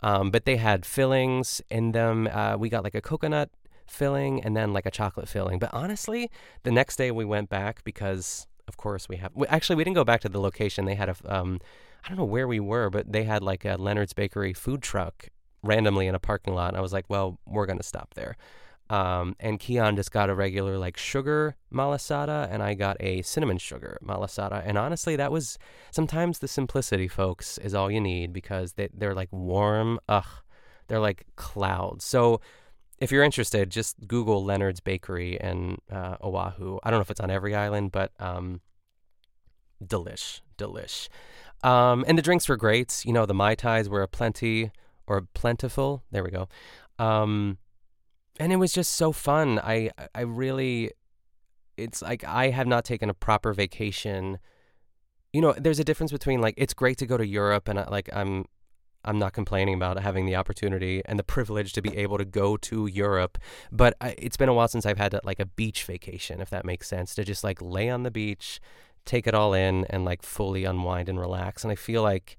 Um, 0.03 0.31
but 0.31 0.43
they 0.43 0.57
had 0.57 0.85
fillings 0.85 1.61
in 1.69 1.93
them. 1.93 2.27
Uh, 2.27 2.57
we 2.57 2.67
got 2.67 2.83
like 2.83 2.93
a 2.93 2.99
coconut 2.99 3.49
filling 3.87 4.43
and 4.43 4.55
then 4.55 4.73
like 4.73 4.85
a 4.85 4.91
chocolate 4.91 5.29
filling. 5.29 5.59
But 5.59 5.73
honestly, 5.73 6.29
the 6.63 6.71
next 6.71 6.97
day 6.97 7.09
we 7.09 7.23
went 7.23 7.49
back 7.49 7.85
because 7.85 8.47
of 8.69 8.77
course 8.77 9.09
we 9.09 9.17
have. 9.17 9.31
Actually, 9.49 9.75
we 9.75 9.83
didn't 9.83 9.95
go 9.95 10.05
back 10.05 10.21
to 10.21 10.29
the 10.29 10.39
location. 10.39 10.85
They 10.85 10.95
had 10.95 11.09
a, 11.09 11.15
um, 11.25 11.59
I 12.05 12.07
don't 12.07 12.17
know 12.17 12.23
where 12.23 12.47
we 12.47 12.61
were, 12.61 12.89
but 12.89 13.11
they 13.11 13.23
had 13.23 13.43
like 13.43 13.65
a 13.65 13.75
Leonard's 13.75 14.13
Bakery 14.13 14.53
food 14.53 14.81
truck 14.81 15.27
randomly 15.61 16.07
in 16.07 16.15
a 16.15 16.19
parking 16.19 16.53
lot. 16.53 16.69
And 16.69 16.77
I 16.77 16.81
was 16.81 16.93
like, 16.93 17.05
well, 17.09 17.39
we're 17.45 17.65
gonna 17.65 17.83
stop 17.83 18.13
there. 18.13 18.37
Um, 18.89 19.35
and 19.39 19.59
Keon 19.59 19.95
just 19.97 20.11
got 20.11 20.31
a 20.31 20.35
regular 20.35 20.77
like 20.77 20.97
sugar 20.97 21.55
malasada, 21.71 22.51
and 22.51 22.63
I 22.63 22.73
got 22.73 22.97
a 22.99 23.21
cinnamon 23.21 23.59
sugar 23.59 23.99
malasada. 24.03 24.63
And 24.65 24.77
honestly, 24.77 25.15
that 25.15 25.31
was 25.31 25.59
sometimes 25.91 26.39
the 26.39 26.47
simplicity, 26.47 27.07
folks, 27.07 27.57
is 27.59 27.75
all 27.75 27.91
you 27.91 28.01
need 28.01 28.33
because 28.33 28.73
they 28.73 28.89
they're 28.93 29.13
like 29.13 29.31
warm. 29.31 29.99
Ugh, 30.07 30.25
they're 30.87 30.99
like 30.99 31.25
clouds. 31.35 32.03
So 32.03 32.41
if 32.99 33.11
you're 33.11 33.23
interested, 33.23 33.69
just 33.69 34.07
Google 34.07 34.43
Leonard's 34.43 34.79
Bakery 34.79 35.37
in 35.37 35.77
uh, 35.91 36.17
Oahu. 36.21 36.79
I 36.83 36.89
don't 36.89 36.99
know 36.99 37.01
if 37.01 37.11
it's 37.11 37.19
on 37.19 37.31
every 37.31 37.55
island, 37.55 37.91
but 37.91 38.11
um, 38.19 38.61
delish, 39.83 40.41
delish. 40.57 41.07
Um, 41.63 42.03
and 42.07 42.17
the 42.17 42.21
drinks 42.21 42.47
were 42.49 42.57
great. 42.57 43.03
You 43.05 43.13
know, 43.13 43.25
the 43.25 43.33
mai 43.33 43.55
tais 43.55 43.87
were 43.87 44.01
a 44.01 44.07
plenty 44.07 44.71
or 45.07 45.27
plentiful. 45.33 46.03
There 46.11 46.23
we 46.23 46.29
go. 46.29 46.47
Um, 46.97 47.57
and 48.39 48.51
it 48.51 48.57
was 48.57 48.73
just 48.73 48.93
so 48.93 49.11
fun. 49.11 49.59
I 49.59 49.91
I 50.13 50.21
really, 50.21 50.91
it's 51.77 52.01
like 52.01 52.23
I 52.23 52.49
have 52.49 52.67
not 52.67 52.85
taken 52.85 53.09
a 53.09 53.13
proper 53.13 53.53
vacation. 53.53 54.39
You 55.33 55.41
know, 55.41 55.53
there's 55.53 55.79
a 55.79 55.83
difference 55.83 56.11
between 56.11 56.41
like 56.41 56.55
it's 56.57 56.73
great 56.73 56.97
to 56.99 57.05
go 57.05 57.17
to 57.17 57.25
Europe 57.25 57.67
and 57.67 57.79
uh, 57.79 57.85
like 57.89 58.09
I'm 58.13 58.45
I'm 59.05 59.17
not 59.17 59.33
complaining 59.33 59.75
about 59.75 59.99
having 59.99 60.25
the 60.25 60.35
opportunity 60.35 61.01
and 61.05 61.17
the 61.17 61.23
privilege 61.23 61.73
to 61.73 61.81
be 61.81 61.95
able 61.97 62.17
to 62.17 62.25
go 62.25 62.57
to 62.57 62.85
Europe, 62.87 63.37
but 63.71 63.95
I, 64.01 64.15
it's 64.17 64.37
been 64.37 64.49
a 64.49 64.53
while 64.53 64.67
since 64.67 64.85
I've 64.85 64.97
had 64.97 65.17
like 65.23 65.39
a 65.39 65.45
beach 65.45 65.83
vacation, 65.85 66.41
if 66.41 66.49
that 66.49 66.65
makes 66.65 66.87
sense, 66.87 67.15
to 67.15 67.23
just 67.23 67.43
like 67.43 67.61
lay 67.61 67.89
on 67.89 68.03
the 68.03 68.11
beach, 68.11 68.59
take 69.05 69.25
it 69.25 69.33
all 69.33 69.53
in, 69.53 69.85
and 69.85 70.03
like 70.03 70.21
fully 70.21 70.65
unwind 70.65 71.07
and 71.07 71.19
relax. 71.19 71.63
And 71.63 71.71
I 71.71 71.75
feel 71.75 72.03
like 72.03 72.37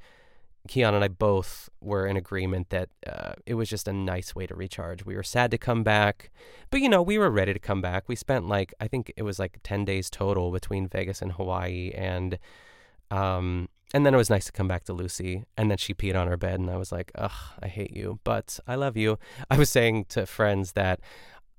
Keon 0.68 0.94
and 0.94 1.02
I 1.02 1.08
both 1.08 1.70
were 1.80 2.06
in 2.06 2.16
agreement 2.16 2.68
that 2.68 2.90
uh, 3.06 3.32
it 3.46 3.54
was 3.54 3.70
just 3.70 3.88
a 3.88 3.92
nice 3.92 4.34
way 4.34 4.46
to 4.46 4.54
recharge. 4.54 5.04
We 5.06 5.16
were 5.16 5.22
sad 5.22 5.50
to 5.52 5.58
come 5.58 5.82
back, 5.82 6.30
but 6.70 6.80
you 6.80 6.88
know, 6.88 7.00
we 7.00 7.16
were 7.16 7.30
ready 7.30 7.54
to 7.54 7.58
come 7.58 7.80
back. 7.80 8.04
We 8.08 8.16
spent 8.16 8.46
like, 8.46 8.74
I 8.78 8.86
think 8.86 9.12
it 9.16 9.22
was 9.22 9.38
like 9.38 9.60
10 9.62 9.86
days 9.86 10.10
total 10.10 10.52
between 10.52 10.88
Vegas 10.88 11.22
and 11.22 11.32
Hawaii. 11.32 11.92
And, 11.94 12.38
um, 13.10 13.68
and 13.92 14.06
then 14.06 14.14
it 14.14 14.16
was 14.16 14.30
nice 14.30 14.44
to 14.46 14.52
come 14.52 14.68
back 14.68 14.84
to 14.84 14.92
Lucy. 14.92 15.44
And 15.56 15.70
then 15.70 15.78
she 15.78 15.94
peed 15.94 16.14
on 16.14 16.28
her 16.28 16.36
bed, 16.36 16.60
and 16.60 16.70
I 16.70 16.76
was 16.76 16.92
like, 16.92 17.10
ugh, 17.14 17.30
I 17.62 17.68
hate 17.68 17.96
you, 17.96 18.20
but 18.24 18.58
I 18.66 18.76
love 18.76 18.96
you. 18.96 19.18
I 19.50 19.58
was 19.58 19.70
saying 19.70 20.06
to 20.10 20.26
friends 20.26 20.72
that 20.72 21.00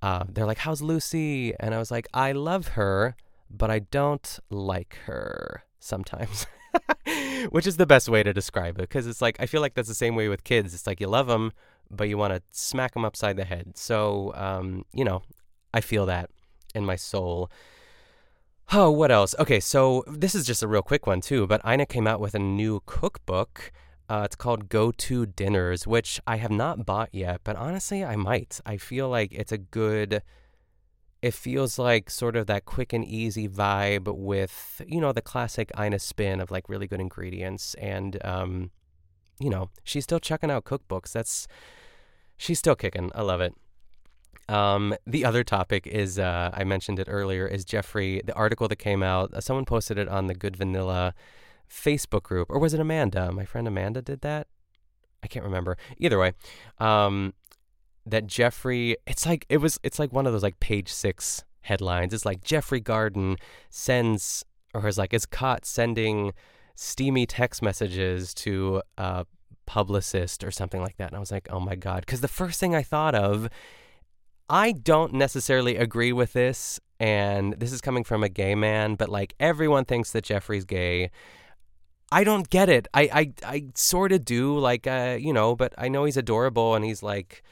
uh, 0.01 0.23
they're 0.29 0.45
like, 0.45 0.59
how's 0.59 0.81
Lucy? 0.81 1.53
And 1.59 1.75
I 1.75 1.77
was 1.77 1.91
like, 1.91 2.07
I 2.13 2.31
love 2.31 2.69
her, 2.69 3.15
but 3.49 3.69
I 3.69 3.79
don't 3.79 4.39
like 4.49 4.97
her 5.05 5.63
sometimes. 5.79 6.47
Which 7.49 7.67
is 7.67 7.77
the 7.77 7.85
best 7.85 8.07
way 8.07 8.23
to 8.23 8.33
describe 8.33 8.77
it 8.77 8.83
because 8.83 9.07
it's 9.07 9.21
like, 9.21 9.35
I 9.39 9.45
feel 9.45 9.59
like 9.59 9.73
that's 9.73 9.89
the 9.89 9.95
same 9.95 10.15
way 10.15 10.29
with 10.29 10.45
kids. 10.45 10.73
It's 10.73 10.87
like 10.87 11.01
you 11.01 11.07
love 11.07 11.27
them, 11.27 11.51
but 11.89 12.07
you 12.07 12.17
want 12.17 12.33
to 12.33 12.41
smack 12.51 12.93
them 12.93 13.03
upside 13.03 13.35
the 13.35 13.43
head. 13.43 13.73
So, 13.75 14.31
um, 14.35 14.85
you 14.93 15.03
know, 15.03 15.21
I 15.73 15.81
feel 15.81 16.05
that 16.05 16.29
in 16.73 16.85
my 16.85 16.95
soul. 16.95 17.51
Oh, 18.73 18.89
what 18.89 19.11
else? 19.11 19.35
Okay, 19.37 19.59
so 19.59 20.01
this 20.07 20.33
is 20.33 20.45
just 20.45 20.63
a 20.63 20.67
real 20.67 20.81
quick 20.81 21.05
one 21.05 21.19
too, 21.19 21.45
but 21.45 21.59
Ina 21.67 21.85
came 21.87 22.07
out 22.07 22.21
with 22.21 22.33
a 22.35 22.39
new 22.39 22.81
cookbook. 22.85 23.73
Uh, 24.07 24.21
it's 24.23 24.37
called 24.37 24.69
Go 24.69 24.93
To 24.93 25.25
Dinners, 25.25 25.85
which 25.85 26.21
I 26.25 26.37
have 26.37 26.51
not 26.51 26.85
bought 26.85 27.09
yet, 27.11 27.41
but 27.43 27.57
honestly, 27.57 28.05
I 28.05 28.15
might. 28.15 28.61
I 28.65 28.77
feel 28.77 29.09
like 29.09 29.33
it's 29.33 29.51
a 29.51 29.57
good. 29.57 30.21
It 31.21 31.33
feels 31.33 31.77
like 31.77 32.09
sort 32.09 32.37
of 32.37 32.47
that 32.47 32.63
quick 32.63 32.93
and 32.93 33.03
easy 33.03 33.49
vibe 33.49 34.07
with, 34.07 34.81
you 34.87 35.01
know, 35.01 35.11
the 35.11 35.21
classic 35.21 35.69
Ina 35.77 35.99
spin 35.99 36.39
of 36.39 36.49
like 36.49 36.69
really 36.69 36.87
good 36.87 37.01
ingredients. 37.01 37.73
And, 37.73 38.25
um, 38.25 38.71
you 39.37 39.49
know, 39.49 39.69
she's 39.83 40.05
still 40.05 40.19
checking 40.19 40.49
out 40.49 40.63
cookbooks. 40.63 41.11
That's, 41.11 41.45
she's 42.37 42.57
still 42.57 42.75
kicking. 42.75 43.11
I 43.13 43.21
love 43.21 43.41
it. 43.41 43.53
Um, 44.51 44.93
the 45.07 45.23
other 45.23 45.43
topic 45.45 45.87
is 45.87 46.19
uh, 46.19 46.51
I 46.53 46.65
mentioned 46.65 46.99
it 46.99 47.07
earlier 47.09 47.47
is 47.47 47.63
Jeffrey 47.63 48.21
the 48.25 48.33
article 48.33 48.67
that 48.67 48.75
came 48.75 49.01
out. 49.01 49.33
Uh, 49.33 49.39
someone 49.39 49.63
posted 49.65 49.97
it 49.97 50.09
on 50.09 50.27
the 50.27 50.33
Good 50.33 50.57
Vanilla 50.57 51.13
Facebook 51.69 52.23
group, 52.23 52.49
or 52.49 52.59
was 52.59 52.73
it 52.73 52.79
Amanda? 52.81 53.31
My 53.31 53.45
friend 53.45 53.65
Amanda 53.67 54.01
did 54.01 54.21
that. 54.21 54.47
I 55.23 55.27
can't 55.27 55.45
remember. 55.45 55.77
Either 55.97 56.19
way, 56.19 56.33
um, 56.79 57.33
that 58.05 58.27
Jeffrey. 58.27 58.97
It's 59.07 59.25
like 59.25 59.45
it 59.47 59.57
was. 59.57 59.79
It's 59.83 59.99
like 59.99 60.11
one 60.11 60.27
of 60.27 60.33
those 60.33 60.43
like 60.43 60.59
page 60.59 60.91
six 60.91 61.45
headlines. 61.61 62.13
It's 62.13 62.25
like 62.25 62.43
Jeffrey 62.43 62.81
Garten 62.81 63.37
sends 63.69 64.43
or 64.73 64.85
is 64.87 64.97
like 64.97 65.13
is 65.13 65.25
caught 65.25 65.65
sending 65.65 66.33
steamy 66.75 67.25
text 67.25 67.61
messages 67.61 68.33
to 68.33 68.81
a 68.97 69.25
publicist 69.65 70.43
or 70.43 70.51
something 70.51 70.81
like 70.81 70.97
that. 70.97 71.07
And 71.07 71.15
I 71.15 71.19
was 71.19 71.31
like, 71.31 71.47
oh 71.49 71.59
my 71.61 71.75
god, 71.75 72.01
because 72.01 72.19
the 72.19 72.27
first 72.27 72.59
thing 72.59 72.75
I 72.75 72.83
thought 72.83 73.15
of 73.15 73.47
I 74.51 74.73
don't 74.73 75.13
necessarily 75.13 75.77
agree 75.77 76.11
with 76.11 76.33
this, 76.33 76.77
and 76.99 77.53
this 77.53 77.71
is 77.71 77.79
coming 77.79 78.03
from 78.03 78.21
a 78.21 78.27
gay 78.27 78.53
man, 78.53 78.95
but 78.95 79.07
like 79.07 79.33
everyone 79.39 79.85
thinks 79.85 80.11
that 80.11 80.25
Jeffrey's 80.25 80.65
gay. 80.65 81.09
I 82.11 82.25
don't 82.25 82.49
get 82.49 82.67
it. 82.67 82.89
I 82.93 83.03
I, 83.13 83.33
I 83.45 83.63
sort 83.75 84.11
of 84.11 84.25
do, 84.25 84.59
like 84.59 84.85
uh, 84.87 85.17
you 85.17 85.31
know, 85.31 85.55
but 85.55 85.73
I 85.77 85.87
know 85.87 86.03
he's 86.03 86.17
adorable 86.17 86.75
and 86.75 86.83
he's 86.83 87.01
like 87.01 87.43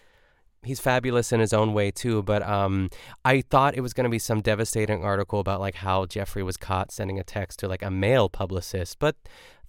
he's 0.62 0.82
fabulous 0.82 1.32
in 1.32 1.40
his 1.40 1.54
own 1.54 1.74
way 1.74 1.90
too. 1.90 2.22
But 2.22 2.44
um, 2.44 2.90
I 3.24 3.44
thought 3.50 3.76
it 3.76 3.82
was 3.82 3.94
going 3.94 4.04
to 4.04 4.10
be 4.10 4.20
some 4.20 4.42
devastating 4.42 5.02
article 5.02 5.40
about 5.40 5.62
like 5.62 5.76
how 5.76 6.06
Jeffrey 6.06 6.44
was 6.44 6.58
caught 6.58 6.92
sending 6.92 7.18
a 7.18 7.24
text 7.24 7.60
to 7.60 7.70
like 7.70 7.82
a 7.82 7.90
male 7.90 8.28
publicist, 8.28 9.00
but 9.00 9.16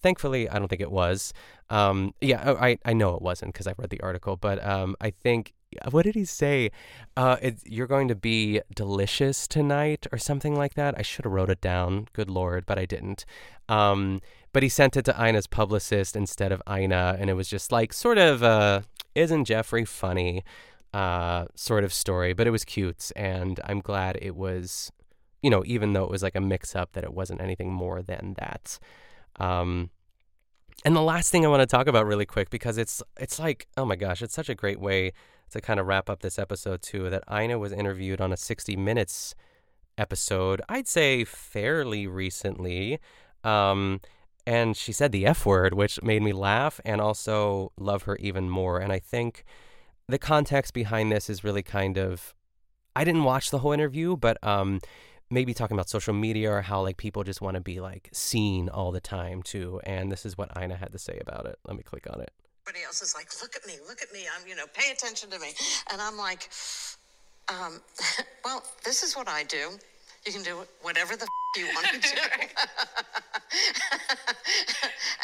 thankfully 0.02 0.48
I 0.48 0.58
don't 0.58 0.66
think 0.66 0.80
it 0.82 0.90
was. 0.90 1.32
Um, 1.68 2.12
yeah, 2.20 2.42
oh, 2.44 2.56
I 2.56 2.78
I 2.84 2.92
know 2.92 3.14
it 3.14 3.22
wasn't 3.22 3.52
because 3.52 3.68
I 3.68 3.74
read 3.78 3.90
the 3.90 4.00
article, 4.00 4.34
but 4.34 4.64
um, 4.66 4.96
I 5.00 5.10
think 5.10 5.54
what 5.90 6.04
did 6.04 6.14
he 6.14 6.24
say? 6.24 6.70
Uh, 7.16 7.36
it, 7.40 7.58
you're 7.64 7.86
going 7.86 8.08
to 8.08 8.14
be 8.14 8.60
delicious 8.74 9.46
tonight 9.46 10.06
or 10.12 10.18
something 10.18 10.56
like 10.56 10.74
that. 10.74 10.94
I 10.98 11.02
should 11.02 11.24
have 11.24 11.32
wrote 11.32 11.50
it 11.50 11.60
down. 11.60 12.08
Good 12.12 12.28
lord, 12.28 12.66
but 12.66 12.78
I 12.78 12.86
didn't. 12.86 13.24
Um, 13.68 14.20
but 14.52 14.62
he 14.62 14.68
sent 14.68 14.96
it 14.96 15.04
to 15.04 15.26
Ina's 15.28 15.46
publicist 15.46 16.16
instead 16.16 16.50
of 16.50 16.62
Ina, 16.68 17.16
and 17.18 17.30
it 17.30 17.34
was 17.34 17.48
just 17.48 17.70
like 17.70 17.92
sort 17.92 18.18
of 18.18 18.42
uh, 18.42 18.80
isn't 19.14 19.44
Jeffrey 19.44 19.84
funny 19.84 20.42
uh, 20.92 21.44
sort 21.54 21.84
of 21.84 21.92
story, 21.92 22.32
but 22.32 22.46
it 22.46 22.50
was 22.50 22.64
cute, 22.64 23.12
and 23.14 23.60
I'm 23.64 23.80
glad 23.80 24.18
it 24.20 24.34
was, 24.34 24.90
you 25.40 25.50
know, 25.50 25.62
even 25.66 25.92
though 25.92 26.02
it 26.02 26.10
was 26.10 26.22
like 26.22 26.34
a 26.34 26.40
mix 26.40 26.74
up, 26.74 26.92
that 26.92 27.04
it 27.04 27.14
wasn't 27.14 27.40
anything 27.40 27.72
more 27.72 28.02
than 28.02 28.34
that. 28.38 28.80
Um, 29.38 29.90
and 30.84 30.96
the 30.96 31.02
last 31.02 31.30
thing 31.30 31.44
I 31.44 31.48
want 31.48 31.60
to 31.60 31.66
talk 31.66 31.86
about 31.86 32.06
really 32.06 32.26
quick 32.26 32.50
because 32.50 32.78
it's 32.78 33.02
it's 33.18 33.38
like 33.38 33.68
oh 33.76 33.84
my 33.84 33.96
gosh, 33.96 34.20
it's 34.20 34.34
such 34.34 34.48
a 34.48 34.54
great 34.54 34.80
way 34.80 35.12
to 35.50 35.60
kind 35.60 35.80
of 35.80 35.86
wrap 35.86 36.08
up 36.10 36.20
this 36.20 36.38
episode 36.38 36.82
too, 36.82 37.10
that 37.10 37.24
Ina 37.32 37.58
was 37.58 37.72
interviewed 37.72 38.20
on 38.20 38.32
a 38.32 38.36
60 38.36 38.76
Minutes 38.76 39.34
episode, 39.98 40.62
I'd 40.68 40.88
say 40.88 41.24
fairly 41.24 42.06
recently. 42.06 42.98
Um, 43.44 44.00
and 44.46 44.76
she 44.76 44.92
said 44.92 45.12
the 45.12 45.26
F 45.26 45.44
word, 45.46 45.74
which 45.74 46.02
made 46.02 46.22
me 46.22 46.32
laugh 46.32 46.80
and 46.84 47.00
also 47.00 47.72
love 47.78 48.04
her 48.04 48.16
even 48.16 48.48
more. 48.48 48.80
And 48.80 48.92
I 48.92 48.98
think 48.98 49.44
the 50.08 50.18
context 50.18 50.74
behind 50.74 51.12
this 51.12 51.30
is 51.30 51.44
really 51.44 51.62
kind 51.62 51.98
of 51.98 52.34
I 52.96 53.04
didn't 53.04 53.24
watch 53.24 53.50
the 53.50 53.60
whole 53.60 53.72
interview, 53.72 54.16
but 54.16 54.42
um, 54.44 54.80
maybe 55.30 55.54
talking 55.54 55.76
about 55.76 55.88
social 55.88 56.12
media 56.12 56.50
or 56.50 56.62
how 56.62 56.82
like 56.82 56.96
people 56.96 57.22
just 57.22 57.40
want 57.40 57.54
to 57.54 57.60
be 57.60 57.80
like 57.80 58.08
seen 58.12 58.68
all 58.68 58.90
the 58.90 59.00
time 59.00 59.42
too. 59.42 59.80
And 59.84 60.10
this 60.10 60.26
is 60.26 60.36
what 60.36 60.50
Ina 60.60 60.76
had 60.76 60.92
to 60.92 60.98
say 60.98 61.18
about 61.20 61.46
it. 61.46 61.58
Let 61.64 61.76
me 61.76 61.82
click 61.82 62.06
on 62.12 62.20
it 62.20 62.32
everybody 62.62 62.84
else 62.84 63.02
is 63.02 63.14
like, 63.14 63.28
look 63.42 63.56
at 63.56 63.66
me, 63.66 63.74
look 63.88 64.02
at 64.02 64.12
me. 64.12 64.20
I'm, 64.34 64.46
you 64.46 64.54
know, 64.56 64.66
pay 64.72 64.92
attention 64.92 65.30
to 65.30 65.38
me. 65.38 65.48
And 65.92 66.00
I'm 66.00 66.16
like, 66.16 66.50
um, 67.48 67.80
well, 68.44 68.62
this 68.84 69.02
is 69.02 69.16
what 69.16 69.28
I 69.28 69.44
do. 69.44 69.78
You 70.26 70.32
can 70.32 70.42
do 70.42 70.64
whatever 70.82 71.16
the 71.16 71.24
f- 71.24 71.28
you 71.56 71.66
want 71.74 71.86
to 71.86 72.00
do. 72.00 72.08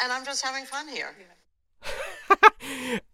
and 0.03 0.11
I'm 0.11 0.25
just 0.25 0.43
having 0.43 0.65
fun 0.65 0.87
here. 0.87 1.13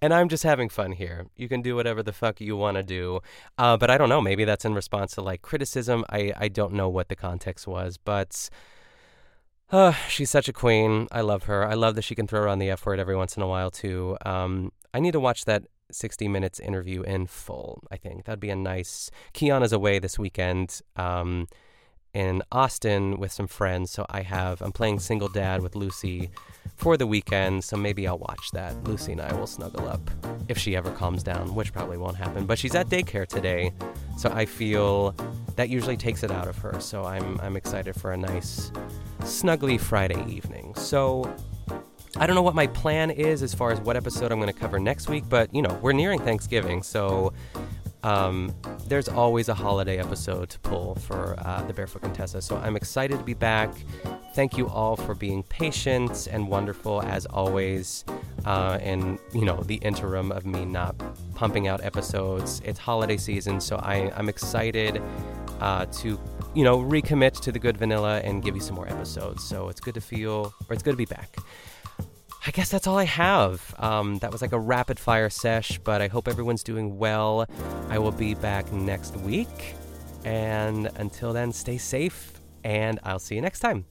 and 0.02 0.14
I'm 0.14 0.30
just 0.30 0.44
having 0.44 0.70
fun 0.70 0.94
here. 0.94 1.26
You 1.36 1.50
can 1.50 1.62
do 1.62 1.76
whatever 1.76 2.02
the 2.02 2.14
fuck 2.14 2.40
you 2.40 2.56
want 2.56 2.78
to 2.78 2.84
do. 2.84 3.20
Uh, 3.58 3.76
but 3.76 3.90
I 3.90 3.98
don't 3.98 4.10
know. 4.10 4.22
Maybe 4.22 4.46
that's 4.46 4.64
in 4.64 4.74
response 4.74 5.14
to 5.16 5.22
like 5.22 5.42
criticism. 5.42 6.06
I, 6.10 6.32
I 6.38 6.48
don't 6.48 6.74
know 6.74 6.88
what 6.88 7.10
the 7.10 7.16
context 7.16 7.68
was, 7.68 7.98
but 7.98 8.50
uh, 9.74 9.92
she's 10.08 10.30
such 10.30 10.48
a 10.48 10.54
queen. 10.54 11.08
I 11.12 11.22
love 11.22 11.44
her. 11.44 11.68
I 11.68 11.74
love 11.74 11.96
that 11.96 12.04
she 12.04 12.14
can 12.16 12.28
throw 12.28 12.42
around 12.42 12.60
the 12.60 12.70
F 12.70 12.86
word 12.86 13.00
every 13.00 13.16
once 13.16 13.36
in 13.36 13.42
a 13.42 13.48
while, 13.48 13.72
too. 13.72 14.18
Um, 14.26 14.72
I 14.94 15.00
need 15.00 15.14
to 15.14 15.20
watch 15.20 15.46
that 15.46 15.64
60 15.92 16.28
Minutes 16.28 16.60
interview 16.60 17.02
in 17.02 17.26
full, 17.26 17.82
I 17.92 17.98
think. 17.98 18.26
That'd 18.26 18.40
be 18.40 18.52
a 18.52 18.56
nice. 18.56 19.10
Keon's 19.34 19.74
away 19.74 19.98
this 19.98 20.20
weekend 20.20 20.80
um, 20.96 21.48
in 22.14 22.44
Austin 22.52 23.18
with 23.18 23.32
some 23.32 23.48
friends, 23.48 23.92
so 23.92 24.06
I 24.10 24.22
have. 24.22 24.62
I'm 24.62 24.72
playing 24.72 25.00
Single 25.00 25.30
Dad 25.30 25.62
with 25.62 25.76
Lucy 25.76 26.30
for 26.76 26.96
the 26.98 27.08
weekend, 27.08 27.64
so 27.64 27.76
maybe 27.76 28.08
I'll 28.08 28.20
watch 28.20 28.52
that. 28.54 28.84
Lucy 28.84 29.14
and 29.14 29.22
I 29.22 29.34
will 29.34 29.48
snuggle 29.48 29.88
up 29.88 30.12
if 30.48 30.58
she 30.58 30.76
ever 30.76 30.92
calms 30.92 31.24
down, 31.24 31.56
which 31.56 31.74
probably 31.74 31.98
won't 31.98 32.18
happen. 32.18 32.46
But 32.46 32.60
she's 32.60 32.76
at 32.76 32.88
daycare 32.88 33.28
today, 33.28 33.72
so 34.18 34.32
I 34.32 34.46
feel 34.46 35.16
that 35.56 35.70
usually 35.70 35.98
takes 35.98 36.24
it 36.24 36.32
out 36.32 36.48
of 36.48 36.58
her. 36.60 36.80
So 36.80 37.04
I'm 37.04 37.40
I'm 37.42 37.56
excited 37.56 37.96
for 37.96 38.12
a 38.12 38.18
nice, 38.18 38.72
snuggly 39.22 39.80
Friday 39.80 40.24
evening. 40.28 40.76
So 40.76 41.34
I 42.18 42.28
don't 42.28 42.36
know 42.36 42.44
what 42.44 42.56
my 42.56 42.68
plan 42.68 43.10
is 43.10 43.42
as 43.42 43.56
far 43.56 43.72
as 43.72 43.80
what 43.80 43.98
episode 43.98 44.32
I'm 44.32 44.40
going 44.40 44.54
to 44.54 44.60
cover 44.60 44.80
next 44.80 45.10
week, 45.10 45.24
but 45.28 45.54
you 45.54 45.64
know 45.64 45.80
we're 45.82 45.94
nearing 45.94 46.20
Thanksgiving, 46.20 46.84
so 46.84 47.34
um, 48.04 48.54
there's 48.88 49.08
always 49.08 49.50
a 49.50 49.54
holiday 49.54 49.98
episode 49.98 50.50
to 50.50 50.60
pull 50.60 50.96
for 50.96 51.36
uh, 51.40 51.64
the 51.64 51.74
Barefoot 51.74 52.02
Contessa. 52.02 52.42
So 52.42 52.58
I'm 52.58 52.76
excited 52.76 53.18
to 53.18 53.24
be 53.24 53.34
back. 53.34 53.74
Thank 54.36 54.58
you 54.58 54.68
all 54.68 54.96
for 54.96 55.16
being 55.16 55.44
patient 55.44 56.28
and 56.32 56.48
wonderful 56.48 57.02
as 57.04 57.26
always. 57.28 58.04
Uh, 58.46 58.78
and, 58.82 59.20
you 59.34 59.46
know, 59.46 59.62
the 59.62 59.76
interim 59.76 60.32
of 60.32 60.46
me 60.46 60.66
not 60.66 60.96
pumping 61.34 61.68
out 61.68 61.84
episodes. 61.84 62.62
It's 62.66 62.80
holiday 62.80 63.18
season, 63.18 63.62
so 63.62 63.78
I, 63.78 64.12
I'm 64.18 64.28
excited 64.28 65.02
uh, 65.62 65.86
to, 65.86 66.20
you 66.54 66.64
know, 66.64 66.80
recommit 66.80 67.40
to 67.42 67.52
the 67.52 67.60
good 67.60 67.78
vanilla 67.78 68.20
and 68.20 68.44
give 68.44 68.56
you 68.56 68.62
some 68.62 68.76
more 68.76 68.90
episodes. 68.90 69.44
So 69.44 69.70
it's 69.70 69.80
good 69.80 69.94
to 69.94 70.02
feel, 70.02 70.54
or 70.68 70.74
it's 70.74 70.84
good 70.84 70.92
to 70.92 70.98
be 70.98 71.06
back. 71.06 71.38
I 72.46 72.52
guess 72.52 72.70
that's 72.70 72.88
all 72.88 72.98
I 72.98 73.06
have. 73.06 73.74
Um, 73.80 74.20
that 74.20 74.32
was 74.32 74.42
like 74.42 74.52
a 74.52 74.60
rapid 74.60 75.00
fire 75.00 75.30
sesh, 75.30 75.80
but 75.80 76.02
I 76.02 76.08
hope 76.10 76.28
everyone's 76.28 76.64
doing 76.64 76.98
well. 76.98 77.46
I 77.90 78.00
will 78.00 78.12
be 78.12 78.34
back 78.36 78.72
next 78.74 79.16
week. 79.18 79.76
And 80.26 80.90
until 80.96 81.32
then, 81.32 81.54
stay 81.54 81.78
safe, 81.78 82.34
and 82.64 83.00
I'll 83.04 83.20
see 83.20 83.36
you 83.36 83.42
next 83.42 83.60
time. 83.60 83.86